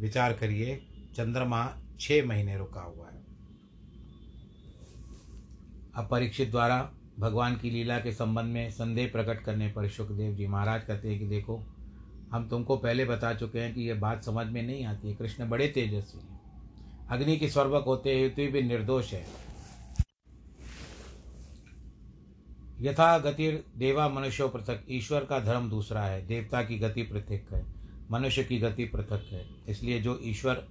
विचार 0.00 0.32
करिए, 0.32 0.86
चंद्रमा 1.14 1.76
छः 2.00 2.26
महीने 2.26 2.56
रुका 2.56 2.80
हुआ 2.80 3.10
है। 3.10 3.24
अब 5.94 6.08
परीक्षित 6.10 6.50
द्वारा 6.50 6.92
भगवान 7.18 7.56
की 7.56 7.70
लीला 7.70 7.98
के 7.98 8.12
संबंध 8.12 8.46
में 8.46 8.70
संदेह 8.70 9.10
प्रकट 9.12 9.44
करने 9.44 9.68
पर 9.68 9.88
सुखदेव 9.88 10.34
जी 10.34 10.46
महाराज 10.46 10.84
कहते 10.84 11.08
हैं 11.08 11.18
कि 11.18 11.26
देखो 11.26 11.73
हम 12.34 12.48
तुमको 12.48 12.76
पहले 12.76 13.04
बता 13.04 13.34
चुके 13.34 13.60
हैं 13.60 13.74
कि 13.74 13.80
यह 13.80 13.94
बात 13.94 14.24
समझ 14.24 14.46
में 14.46 14.62
नहीं 14.62 14.84
आती 14.84 15.08
है। 15.08 15.14
कृष्ण 15.14 15.48
बड़े 15.48 15.68
तेजस्वी 15.68 16.20
हैं। 16.20 16.40
अग्नि 17.10 17.36
की 17.36 17.48
स्वर्वक 17.48 17.84
होते 17.84 18.18
हेतु 18.18 18.52
भी 18.52 18.62
निर्दोष 18.62 19.12
है। 19.12 19.26
यथा 22.80 23.18
गति 23.18 23.64
देवा 23.76 24.08
मनुष्यों 24.08 24.48
पृथक, 24.48 24.84
ईश्वर 24.90 25.24
का 25.24 25.38
धर्म 25.40 25.70
दूसरा 25.70 26.02
है। 26.02 26.26
देवता 26.26 26.62
की 26.62 26.78
गति 26.78 27.02
पृथक 27.02 27.52
है, 27.52 27.64
मनुष्य 28.10 28.44
की 28.44 28.58
गति 28.58 28.84
पृथक 28.84 29.28
है। 29.30 29.44
इसलिए 29.68 30.00
जो 30.00 30.20
ईश्वर 30.22 30.64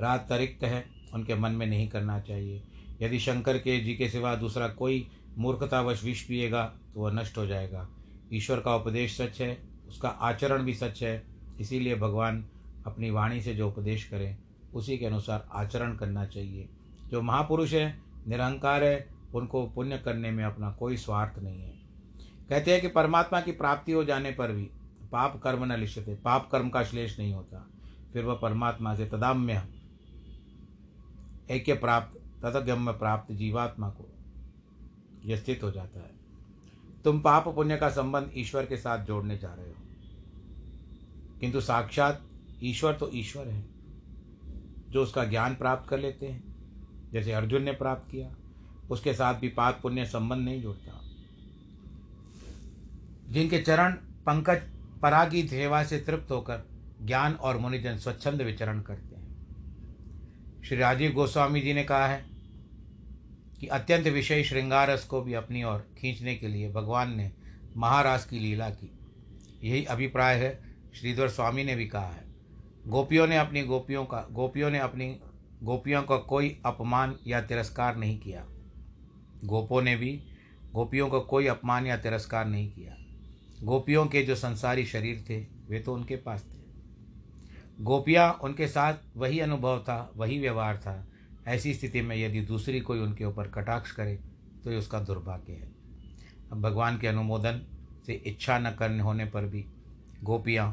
रात 0.00 0.26
तरिक्त 0.28 0.64
है, 0.64 0.84
उनके 1.14 1.34
मन 1.34 1.52
में 1.52 1.66
नहीं 1.66 1.88
करना 1.88 2.20
चाहिए। 2.20 2.62
यदि 3.02 3.18
शंकर 3.18 3.58
के 3.58 3.80
जी 3.80 3.94
के 3.94 4.08
सिवा 4.08 4.34
दूसरा 4.34 4.68
कोई 4.68 5.06
मूर्खतावश 5.38 6.04
विष 6.04 6.22
पिएगा 6.22 6.64
तो 6.94 7.00
वह 7.00 7.12
नष्ट 7.12 7.38
हो 7.38 7.46
जाएगा। 7.46 7.88
ईश्वर 8.32 8.60
का 8.60 8.74
उपदेश 8.76 9.16
सच 9.16 9.40
है 9.40 9.73
उसका 9.88 10.08
आचरण 10.08 10.62
भी 10.62 10.74
सच 10.74 11.02
है, 11.02 11.26
इसीलिए 11.60 11.96
भगवान 11.96 12.48
अपनी 12.86 13.10
वाणी 13.10 13.40
से 13.40 13.54
जो 13.54 13.68
उपदेश 13.68 14.04
करें, 14.04 14.36
उसी 14.74 14.98
के 14.98 15.06
अनुसार 15.06 15.48
आचरण 15.52 15.96
करना 15.96 16.24
चाहिए। 16.26 16.68
जो 17.10 17.22
महापुरुष 17.22 17.72
है, 17.72 17.98
निरंकार 18.28 18.84
है, 18.84 19.08
उनको 19.34 19.66
पुण्य 19.66 19.98
करने 19.98 20.30
में 20.30 20.44
अपना 20.44 20.70
कोई 20.70 20.96
स्वार्थ 20.96 21.42
नहीं 21.42 21.60
है। 21.60 21.74
कहते 22.48 22.72
हैं 22.72 22.80
कि 22.80 22.88
परमात्मा 22.88 23.40
की 23.40 23.52
प्राप्ति 23.52 23.92
हो 23.92 24.04
जाने 24.04 24.30
पर 24.30 24.52
भी 24.52 24.70
पाप 25.12 25.40
कर्म 25.42 25.64
न 25.64 25.76
लिश्यते, 25.76 26.14
पाप 26.14 26.48
कर्म 26.50 26.68
का 26.68 26.84
श्लेष 26.84 27.18
नहीं 27.18 27.34
होता। 27.34 27.70
फिर 28.12 28.24
वह 28.24 28.34
परमात्मा 28.34 28.94
से 28.94 29.06
तदाम्य, 29.06 29.62
ऐक्य 31.50 31.74
प्राप्त, 31.74 32.42
तदगम्य 32.42 32.92
प्राप्त 32.92 33.32
जीवात्मा 33.32 33.88
को 33.88 34.08
यह 35.24 35.36
स्थित 35.36 35.62
हो 35.62 35.70
जाता 35.70 36.00
है। 36.00 36.13
तुम 37.04 37.20
पाप 37.20 37.48
पुण्य 37.48 37.76
का 37.76 37.88
संबंध 37.88 38.30
ईश्वर 38.34 38.66
के 38.66 38.76
साथ 38.76 39.04
जोड़ने 39.04 39.38
जा 39.38 39.54
रहे 39.54 39.66
हो। 39.66 39.74
किंतु 41.40 41.60
साक्षात 41.60 42.22
ईश्वर 42.62 42.92
तो 42.92 43.10
ईश्वर 43.14 43.48
है, 43.48 43.64
जो 44.90 45.02
उसका 45.02 45.24
ज्ञान 45.24 45.54
प्राप्त 45.54 45.88
कर 45.88 45.98
लेते 45.98 46.26
हैं, 46.26 46.54
जैसे 47.12 47.32
अर्जुन 47.32 47.62
ने 47.62 47.72
प्राप्त 47.72 48.10
किया, 48.10 48.36
उसके 48.90 49.14
साथ 49.14 49.34
भी 49.34 49.48
पाप 49.48 49.80
पुण्य 49.82 50.04
संबंध 50.04 50.44
नहीं 50.44 50.62
जुड़ता। 50.62 51.00
जिनके 53.28 53.58
चरण 53.58 53.92
पंकज 54.26 54.62
परागी 55.02 55.48
सेवा 55.48 55.84
से 55.84 56.00
तृप्त 56.00 56.30
होकर 56.30 56.60
ज्ञान 57.02 57.32
और 57.32 57.58
मुनिजन 57.58 57.96
स्वच्छंद 57.96 58.42
विचरण 58.42 58.80
करते 58.80 59.16
हैं। 59.16 59.24
श्री 60.62 60.76
राजीव 60.76 61.12
गोस्वामी 61.12 61.60
जी 61.60 61.74
ने 61.74 61.84
कहा 61.84 62.06
है 62.06 62.33
कि 63.64 63.68
अत्यंत 63.68 64.06
विषय 64.06 64.42
श्रृंगारस 64.42 65.04
को 65.04 65.22
भी 65.22 65.34
अपनी 65.34 65.64
ओर 65.64 65.78
खींचने 65.78 66.34
के 66.34 66.48
लिए 66.48 66.72
भगवान 66.72 67.16
ने 67.16 67.32
महारास 67.76 68.24
की 68.24 68.38
लीला 68.38 68.70
की। 68.70 68.98
यही 69.62 69.84
अभिप्राय 69.84 70.36
है, 70.36 70.76
श्रीधर 70.94 71.28
स्वामी 71.28 71.64
ने 71.64 71.76
भी 71.76 71.86
कहा 71.86 72.08
है। 72.08 72.24
गोपियों 72.86 73.26
ने 73.26 73.36
अपनी 73.36 73.62
गोपियों 73.62 74.04
का, 74.04 74.28
गोपियों 74.32 74.70
ने 74.70 74.78
अपनी 74.78 75.20
गोपियों 75.62 76.02
का 76.02 76.16
कोई 76.16 76.62
अपमान 76.66 77.18
या 77.26 77.40
तिरस्कार 77.40 77.96
नहीं 77.96 78.18
किया। 78.18 78.46
गोपों 79.44 79.82
ने 79.82 79.96
भी 79.96 80.22
गोपियों 80.72 81.08
का 81.08 81.18
कोई 81.18 81.46
अपमान 81.46 81.86
या 81.86 81.96
तिरस्कार 81.96 82.46
नहीं 82.46 82.70
किया। 82.70 82.96
गोपियों 83.62 84.06
के 84.06 84.22
जो 84.22 84.34
संसारी 84.34 84.86
शरीर 84.86 85.24
थे, 85.30 85.40
वे 85.68 85.80
तो 85.80 85.94
उनके 85.94 86.16
पास 86.16 86.44
थे। 86.44 86.60
गोपियाँ 87.80 88.32
उनके 88.32 88.68
साथ 88.68 88.94
वही 89.16 89.40
अनुभव 89.40 89.78
था, 89.78 90.12
वही 90.16 90.38
व्यवहार 90.38 90.76
था 90.76 91.10
ऐसी 91.46 91.74
स्थिति 91.74 92.02
में 92.02 92.16
यदि 92.16 92.40
दूसरी 92.42 92.80
कोई 92.80 93.00
उनके 93.00 93.24
ऊपर 93.24 93.48
कटाक्ष 93.48 93.92
करे 93.92 94.14
तो 94.64 94.70
ये 94.70 94.76
उसका 94.76 95.00
दुर्भाग्य 95.00 95.52
है। 95.52 95.72
अब 96.52 96.60
भगवान 96.62 96.98
के 96.98 97.06
अनुमोदन 97.06 97.60
से 98.06 98.12
इच्छा 98.26 98.58
न 98.58 98.70
करने 98.70 99.02
होने 99.02 99.24
पर 99.24 99.46
भी 99.46 99.64
गोपियाँ 100.22 100.70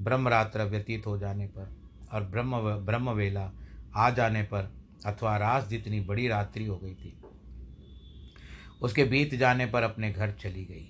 ब्रह्मरात्र 0.00 0.64
व्यतीत 0.64 1.06
हो 1.06 1.16
जाने 1.18 1.46
पर 1.48 1.74
और 2.12 2.24
ब्रह्म 2.24 2.60
ब्रह्म 2.86 3.10
वेला 3.10 3.50
आ 3.96 4.10
जाने 4.10 4.42
पर 4.44 4.70
अथवा 5.06 5.36
रास 5.36 5.68
जितनी 5.68 6.00
बड़ी 6.00 6.28
रात्रि 6.28 6.66
हो 6.66 6.76
गई 6.76 6.94
थी, 6.94 7.12
उसके 8.82 9.04
बीत 9.04 9.34
जाने 9.34 9.66
पर 9.66 9.82
अपने 9.82 10.10
घर 10.12 10.32
चली 10.32 10.64
गई। 10.64 10.88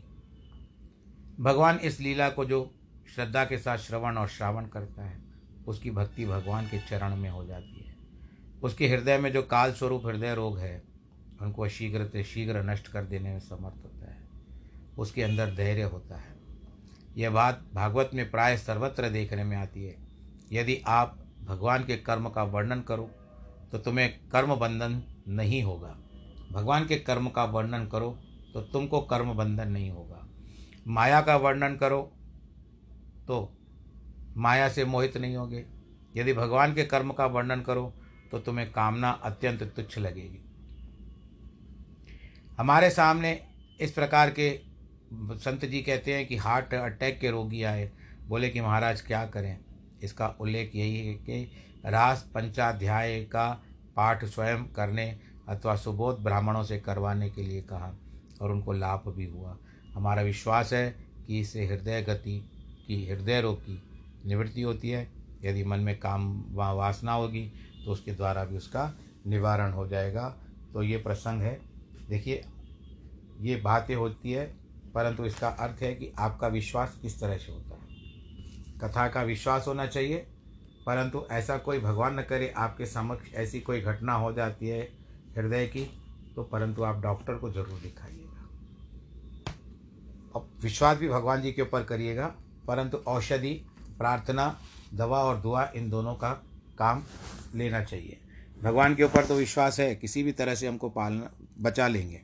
भगवान 1.40 1.78
इस 1.78 2.00
लीला 2.00 2.28
को 2.28 2.44
जो 2.44 2.70
श्रद्धा 3.14 3.44
के 3.44 3.58
साथ 3.58 3.78
श्रवण 3.78 4.16
और 4.16 4.28
श्रावण 4.28 4.66
करता 4.66 5.04
है, 5.04 5.18
उसकी 5.66 5.90
भक्ति 5.90 6.26
भगवान 6.26 6.66
के 6.66 6.78
चरण 6.80 7.16
में 7.16 7.30
हो 7.30 7.44
जाती 7.46 7.84
है। 7.84 7.89
उसके 8.62 8.88
हृदय 8.88 9.18
में 9.18 9.32
जो 9.32 9.42
काल 9.42 9.72
स्वरूप 9.72 10.06
हृदय 10.06 10.34
रोग 10.34 10.58
है, 10.58 10.82
उनको 11.42 11.68
शीघ्र 11.68 12.06
से 12.06 12.24
शीघ्र 12.24 12.62
नष्ट 12.62 12.88
कर 12.88 13.04
देने 13.04 13.30
में 13.30 13.38
समर्थ 13.40 13.84
होता 13.84 14.10
है। 14.10 14.28
उसके 14.98 15.22
अंदर 15.22 15.54
धैर्य 15.54 15.82
होता 15.82 16.16
है। 16.16 16.38
यह 17.16 17.30
बात 17.30 17.64
भागवत 17.74 18.10
में 18.14 18.30
प्राय 18.30 18.56
सर्वत्र 18.56 19.08
देखने 19.08 19.44
में 19.44 19.56
आती 19.56 19.84
है। 19.84 19.96
यदि 20.52 20.76
आप 20.86 21.16
भगवान 21.44 21.84
के 21.84 21.96
कर्म 21.96 22.28
का 22.28 22.42
वर्णन 22.42 22.80
करो 22.80 23.10
तो 23.72 23.78
तुम्हें 23.78 24.08
कर्म 24.28 24.54
बंधन 24.54 25.02
नहीं 25.28 25.62
होगा। 25.62 25.96
भगवान 26.52 26.86
के 26.86 26.96
कर्म 26.96 27.28
का 27.28 27.44
वर्णन 27.44 27.86
करो 27.86 28.10
तो 28.54 28.60
तुमको 28.62 29.00
कर्म 29.00 29.32
बंधन 29.34 29.68
नहीं 29.68 29.90
होगा। 29.90 30.26
माया 30.88 31.20
का 31.20 31.36
वर्णन 31.36 31.76
करो 31.76 32.02
तो 33.26 33.56
माया 34.36 34.68
से 34.68 34.84
मोहित 34.84 35.16
नहीं 35.16 35.36
होगे। 35.36 35.64
यदि 36.16 36.32
भगवान 36.32 36.74
के 36.74 36.84
कर्म 36.84 37.12
का 37.12 37.26
वर्णन 37.26 37.60
करो 37.60 37.92
तो 38.30 38.38
तुम्हें 38.38 38.70
कामना 38.72 39.10
अत्यंत 39.10 39.62
तुच्छ 39.76 39.98
लगेगी। 39.98 40.40
हमारे 42.58 42.90
सामने 42.90 43.38
इस 43.80 43.92
प्रकार 43.92 44.30
के 44.30 44.50
संत 45.14 45.64
जी 45.64 45.80
कहते 45.82 46.14
हैं 46.14 46.26
कि 46.26 46.36
हार्ट 46.36 46.74
अटैक 46.74 47.18
के 47.20 47.30
रोगी 47.30 47.62
आए, 47.62 47.90
बोले 48.28 48.48
कि 48.50 48.60
महाराज 48.60 49.00
क्या 49.00 49.24
करें? 49.26 49.58
इसका 50.02 50.26
उल्लेख 50.40 50.74
यही 50.74 50.98
है 50.98 51.14
कि 51.14 51.42
रास 51.86 52.30
पंचाध्याय 52.34 53.20
का 53.24 53.48
पाठ 53.96 54.24
स्वयं 54.24 54.64
करने 54.64 55.10
अथवा 55.48 55.74
सुबोध 55.76 56.18
ब्राह्मणों 56.18 56.62
से 56.62 56.78
करवाने 56.78 57.30
के 57.30 57.42
लिए 57.42 57.62
कहा 57.62 57.94
और 58.42 58.50
उनको 58.50 58.72
लाभ 58.72 59.12
भी 59.16 59.24
हुआ। 59.24 59.56
हमारा 59.94 60.22
विश्वास 60.22 60.72
है 60.72 60.90
कि 61.26 61.40
इससे 61.40 61.66
हृदय 61.66 62.02
गति 62.02 62.38
की, 62.86 63.06
हृदय 63.06 63.40
रोग 63.40 63.60
की 63.60 63.82
निवृत्ति 64.26 64.62
होती 64.62 64.90
है। 64.90 65.08
यदि 65.44 65.64
मन 65.64 65.80
में 65.80 65.98
काम 65.98 66.44
वासना 66.50 67.12
होगी 67.12 67.52
तो 67.84 67.92
उसके 67.92 68.12
द्वारा 68.12 68.44
भी 68.44 68.56
उसका 68.56 68.92
निवारण 69.26 69.72
हो 69.72 69.86
जाएगा। 69.88 70.28
तो 70.72 70.82
ये 70.82 70.96
प्रसंग 70.98 71.42
है। 71.42 71.60
देखिए, 72.08 72.42
ये 73.40 73.56
बातें 73.56 73.94
होती 73.94 74.32
है, 74.32 74.44
परंतु 74.94 75.24
इसका 75.24 75.48
अर्थ 75.48 75.82
है 75.82 75.94
कि 75.94 76.12
आपका 76.18 76.48
विश्वास 76.48 76.98
किस 77.02 77.20
तरह 77.20 77.36
से 77.36 77.52
होता 77.52 77.74
है। 77.74 78.78
कथा 78.80 79.06
का 79.08 79.22
विश्वास 79.22 79.66
होना 79.68 79.86
चाहिए, 79.86 80.26
परंतु 80.86 81.22
ऐसा 81.30 81.56
कोई 81.58 81.78
भगवान 81.78 82.18
न 82.18 82.22
करे, 82.22 82.48
आपके 82.48 82.86
समक्ष 82.86 83.34
ऐसी 83.34 83.60
कोई 83.60 83.80
घटना 83.80 84.14
हो 84.14 84.32
जाती 84.32 84.68
है 84.68 84.80
हृदय 85.36 85.66
की 85.66 85.84
तो 86.36 86.42
परंतु 86.42 86.82
आप 86.82 87.00
डॉक्टर 87.02 87.34
को 87.34 87.50
ज़रूर 87.50 87.78
दिखाइएगा। 87.82 88.48
अब 90.36 90.48
विश्वास 90.62 90.98
भी 90.98 91.08
भगवान 91.08 91.42
जी 91.42 91.52
के 91.52 91.62
ऊपर 91.62 91.84
करिएगा, 91.84 92.26
परंतु 92.66 92.98
औषधि, 92.98 93.52
प्रार्थना, 93.98 94.56
दवा 94.94 95.22
और 95.24 95.36
दुआ 95.36 95.64
इन 95.76 95.88
दोनों 95.90 96.14
का 96.14 96.30
काम 96.80 97.04
लेना 97.54 97.84
चाहिए। 97.84 98.18
भगवान 98.62 98.94
के 98.94 99.04
ऊपर 99.04 99.26
तो 99.26 99.34
विश्वास 99.34 99.80
है, 99.80 99.96
किसी 99.96 100.22
भी 100.22 100.32
तरह 100.32 100.54
से 100.54 100.66
हमको 100.66 100.88
पालना, 100.88 101.30
बचा 101.60 101.88
लेंगे। 101.88 102.22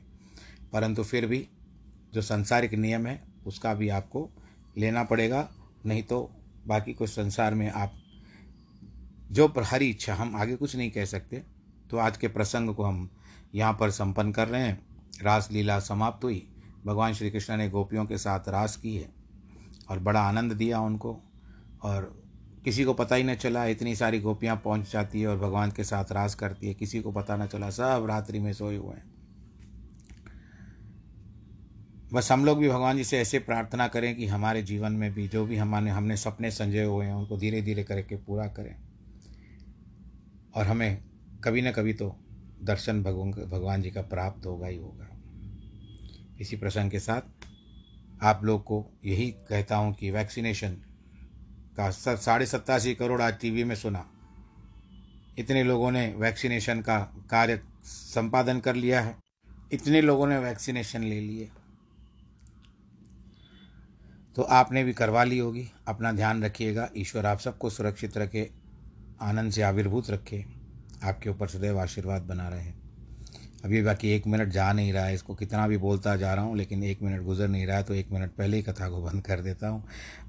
परंतु 0.73 1.03
फिर 1.03 1.25
भी 1.25 1.47
जो 2.13 2.21
संसारिक 2.21 2.73
नियम 2.73 3.07
है, 3.07 3.23
उसका 3.45 3.73
भी 3.73 3.89
आपको 3.89 4.29
लेना 4.77 5.03
पड़ेगा, 5.03 5.49
नहीं 5.85 6.03
तो 6.03 6.31
बाकी 6.67 6.93
कुछ 6.93 7.09
संसार 7.09 7.53
में 7.53 7.71
आप 7.71 7.93
जो 9.31 9.53
हरी 9.57 9.89
इच्छा, 9.89 10.15
हम 10.15 10.35
आगे 10.35 10.55
कुछ 10.55 10.75
नहीं 10.75 10.91
कह 10.91 11.05
सकते। 11.05 11.43
तो 11.89 11.97
आज 11.97 12.17
के 12.17 12.27
प्रसंग 12.27 12.75
को 12.75 12.83
हम 12.83 13.09
यहाँ 13.55 13.77
पर 13.79 13.91
संपन्न 13.91 14.31
कर 14.31 14.47
रहे 14.47 14.61
हैं। 14.61 14.85
रास 15.21 15.49
लीला 15.51 15.79
समाप्त 15.79 16.23
हुई। 16.23 16.47
भगवान 16.85 17.13
श्री 17.13 17.31
कृष्ण 17.31 17.57
ने 17.57 17.69
गोपियों 17.69 18.05
के 18.05 18.17
साथ 18.17 18.49
रास 18.49 18.75
की 18.75 18.95
है 18.95 19.09
और 19.89 19.99
बड़ा 19.99 20.21
आनंद 20.21 20.51
दिया 20.51 20.79
उनको 20.79 21.21
और 21.83 22.26
किसी 22.67 22.83
को 22.83 22.93
पता 22.93 23.15
ही 23.15 23.23
न 23.23 23.35
चला, 23.35 23.65
इतनी 23.65 23.95
सारी 23.95 24.19
गोपियाँ 24.19 24.61
पहुँच 24.65 24.91
जाती 24.91 25.21
है 25.21 25.27
और 25.27 25.37
भगवान 25.37 25.71
के 25.71 25.83
साथ 25.83 26.11
रास 26.11 26.35
करती 26.35 26.67
है। 26.67 26.73
किसी 26.73 26.99
को 26.99 27.11
पता 27.11 27.37
न 27.37 27.47
चला, 27.47 27.69
सब 27.69 28.05
रात्रि 28.09 28.39
में 28.39 28.53
सोए 28.53 28.77
हुए 28.77 28.95
हैं। 28.95 29.03
बस 32.13 32.31
हम 32.31 32.45
लोग 32.45 32.59
भी 32.59 32.69
भगवान 32.69 32.97
जी 32.97 33.03
से 33.03 33.19
ऐसे 33.19 33.39
प्रार्थना 33.39 33.87
करें 33.87 34.15
कि 34.15 34.27
हमारे 34.27 34.63
जीवन 34.63 34.91
में 34.91 35.13
भी, 35.13 35.27
जो 35.27 35.45
भी 35.45 35.55
हमारे, 35.55 35.89
हमने 35.89 36.17
सपने 36.17 36.51
संजय 36.51 36.83
हुए 36.83 37.05
हैं, 37.05 37.13
उनको 37.13 37.37
धीरे 37.37 37.61
धीरे 37.61 37.83
करके 37.83 38.15
पूरा 38.15 38.47
करें। 38.47 38.75
और 40.55 40.65
हमें 40.65 41.03
कभी 41.43 41.61
न 41.61 41.71
कभी 41.71 41.93
तो 41.93 42.19
दर्शन 42.63 43.03
भगवान 43.03 43.81
जी 43.81 43.91
का 43.91 44.01
प्राप्त 44.01 44.45
होगा 44.45 44.67
ही 44.67 44.77
होगा। 44.77 45.09
इसी 46.41 46.55
प्रसंग 46.55 46.91
के 46.91 46.99
साथ 46.99 47.21
आप 48.21 48.41
लोग 48.43 48.63
को 48.63 48.85
यही 49.05 49.31
कहता 49.31 49.75
हूँ 49.75 49.93
कि 49.93 50.11
वैक्सीनेशन 50.11 50.77
साढ़े 51.79 52.45
सत्तासी 52.45 52.93
करोड़ 52.95 53.21
आज 53.21 53.39
टीवी 53.39 53.63
में 53.63 53.75
सुना। 53.75 54.05
इतने 55.37 55.63
लोगों 55.63 55.91
ने 55.91 56.07
वैक्सीनेशन 56.17 56.81
का 56.81 56.99
कार्य 57.29 57.61
संपादन 57.83 58.59
कर 58.59 58.75
लिया 58.75 59.01
है। 59.01 59.15
इतने 59.71 60.01
लोगों 60.01 60.27
ने 60.27 60.37
वैक्सीनेशन 60.39 61.03
ले 61.03 61.19
लिए 61.21 61.49
तो 64.35 64.41
आपने 64.41 64.83
भी 64.83 64.93
करवा 64.93 65.23
ली 65.23 65.37
होगी। 65.37 65.67
अपना 65.87 66.11
ध्यान 66.11 66.43
रखिएगा। 66.43 66.89
ईश्वर 66.97 67.25
आप 67.25 67.39
सबको 67.39 67.69
सुरक्षित 67.69 68.17
रखे, 68.17 68.49
आनंद 69.21 69.51
से 69.51 69.61
आविर्भूत 69.61 70.09
रखे। 70.09 70.45
आपके 71.03 71.29
ऊपर 71.29 71.47
सदैव 71.47 71.79
आशीर्वाद 71.79 72.21
बना 72.21 72.49
रहे। 72.49 72.73
अभी 73.65 73.81
बाकी 73.81 74.09
एक 74.09 74.27
मिनट 74.27 74.49
जा 74.49 74.71
नहीं 74.73 74.91
रहा 74.93 75.05
है, 75.05 75.13
इसको 75.13 75.35
कितना 75.35 75.67
भी 75.67 75.77
बोलता 75.77 76.15
जा 76.15 76.33
रहा 76.33 76.43
हूँ, 76.43 76.57
लेकिन 76.57 76.83
एक 76.83 77.01
मिनट 77.01 77.21
गुजर 77.23 77.47
नहीं 77.47 77.65
रहा 77.67 77.77
है 77.77 77.83
तो 77.83 77.93
एक 77.93 78.11
मिनट 78.11 78.31
पहले 78.31 78.57
ही 78.57 78.63
कथा 78.63 78.89
को 78.89 79.01
बंद 79.01 79.21
कर 79.21 79.39
देता 79.41 79.67
हूँ। 79.67 79.83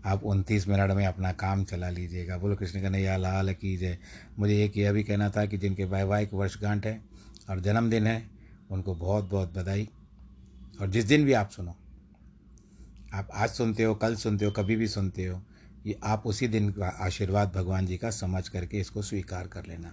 आप 0.04 0.24
उनतीस 0.24 0.66
मिनट 0.68 0.90
में 0.90 1.04
अपना 1.06 1.32
काम 1.34 1.64
चला 1.64 1.90
लीजिएगा। 1.90 2.38
बोलो, 2.38 2.56
कृष्ण 2.56 2.80
कन्हैया 2.82 3.16
लाल 3.16 3.52
कीजिए 3.54 3.98
मुझे 4.38 4.62
एक 4.64 4.76
यह 4.76 4.92
भी 4.92 5.02
कहना 5.02 5.28
था 5.30 5.44
कि 5.46 5.58
जिनके 5.58 5.84
वैवाहिक 5.86 6.34
वर्षगांठ 6.34 6.86
है 6.86 7.00
और 7.50 7.60
जन्मदिन 7.60 8.06
है, 8.06 8.22
उनको 8.70 8.94
बहुत 8.94 9.30
बहुत 9.30 9.52
बधाई। 9.54 9.88
और 10.80 10.90
जिस 10.90 11.04
दिन 11.04 11.24
भी 11.24 11.32
आप 11.32 11.50
सुनो, 11.50 11.74
आप 13.14 13.28
आज 13.32 13.50
सुनते 13.50 13.82
हो, 13.82 13.94
कल 13.94 14.14
सुनते 14.16 14.44
हो, 14.44 14.50
कभी 14.50 14.76
भी 14.76 14.86
सुनते 14.88 15.26
हो, 15.26 15.40
ये 15.86 15.98
आप 16.04 16.26
उसी 16.26 16.48
दिन 16.48 16.70
का 16.70 16.88
आशीर्वाद 17.00 17.52
भगवान 17.52 17.86
जी 17.86 17.96
का 17.96 18.10
समझ 18.12 18.48
करके 18.48 18.80
इसको 18.80 19.02
स्वीकार 19.02 19.46
कर 19.46 19.66
लेना। 19.66 19.92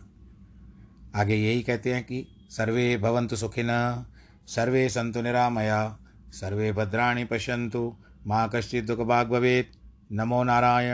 आगे 1.15 1.35
यही 1.35 1.61
कहते 1.63 1.93
हैं 1.93 2.03
कि 2.03 2.25
सर्वे 2.49 2.97
भवन्तु 2.97 3.35
सुखिन, 3.35 4.05
सर्वे 4.47 4.89
सन्तु 4.89 5.21
निरामया, 5.21 5.97
सर्वे 6.31 6.71
भद्राणि 6.71 7.25
पश्यन्तु, 7.25 7.95
माँ 8.27 8.49
कश्चित् 8.55 8.85
दुःखभाग् 8.85 9.29
भवेत्। 9.29 9.77
नमो 10.11 10.43
नारायण। 10.43 10.93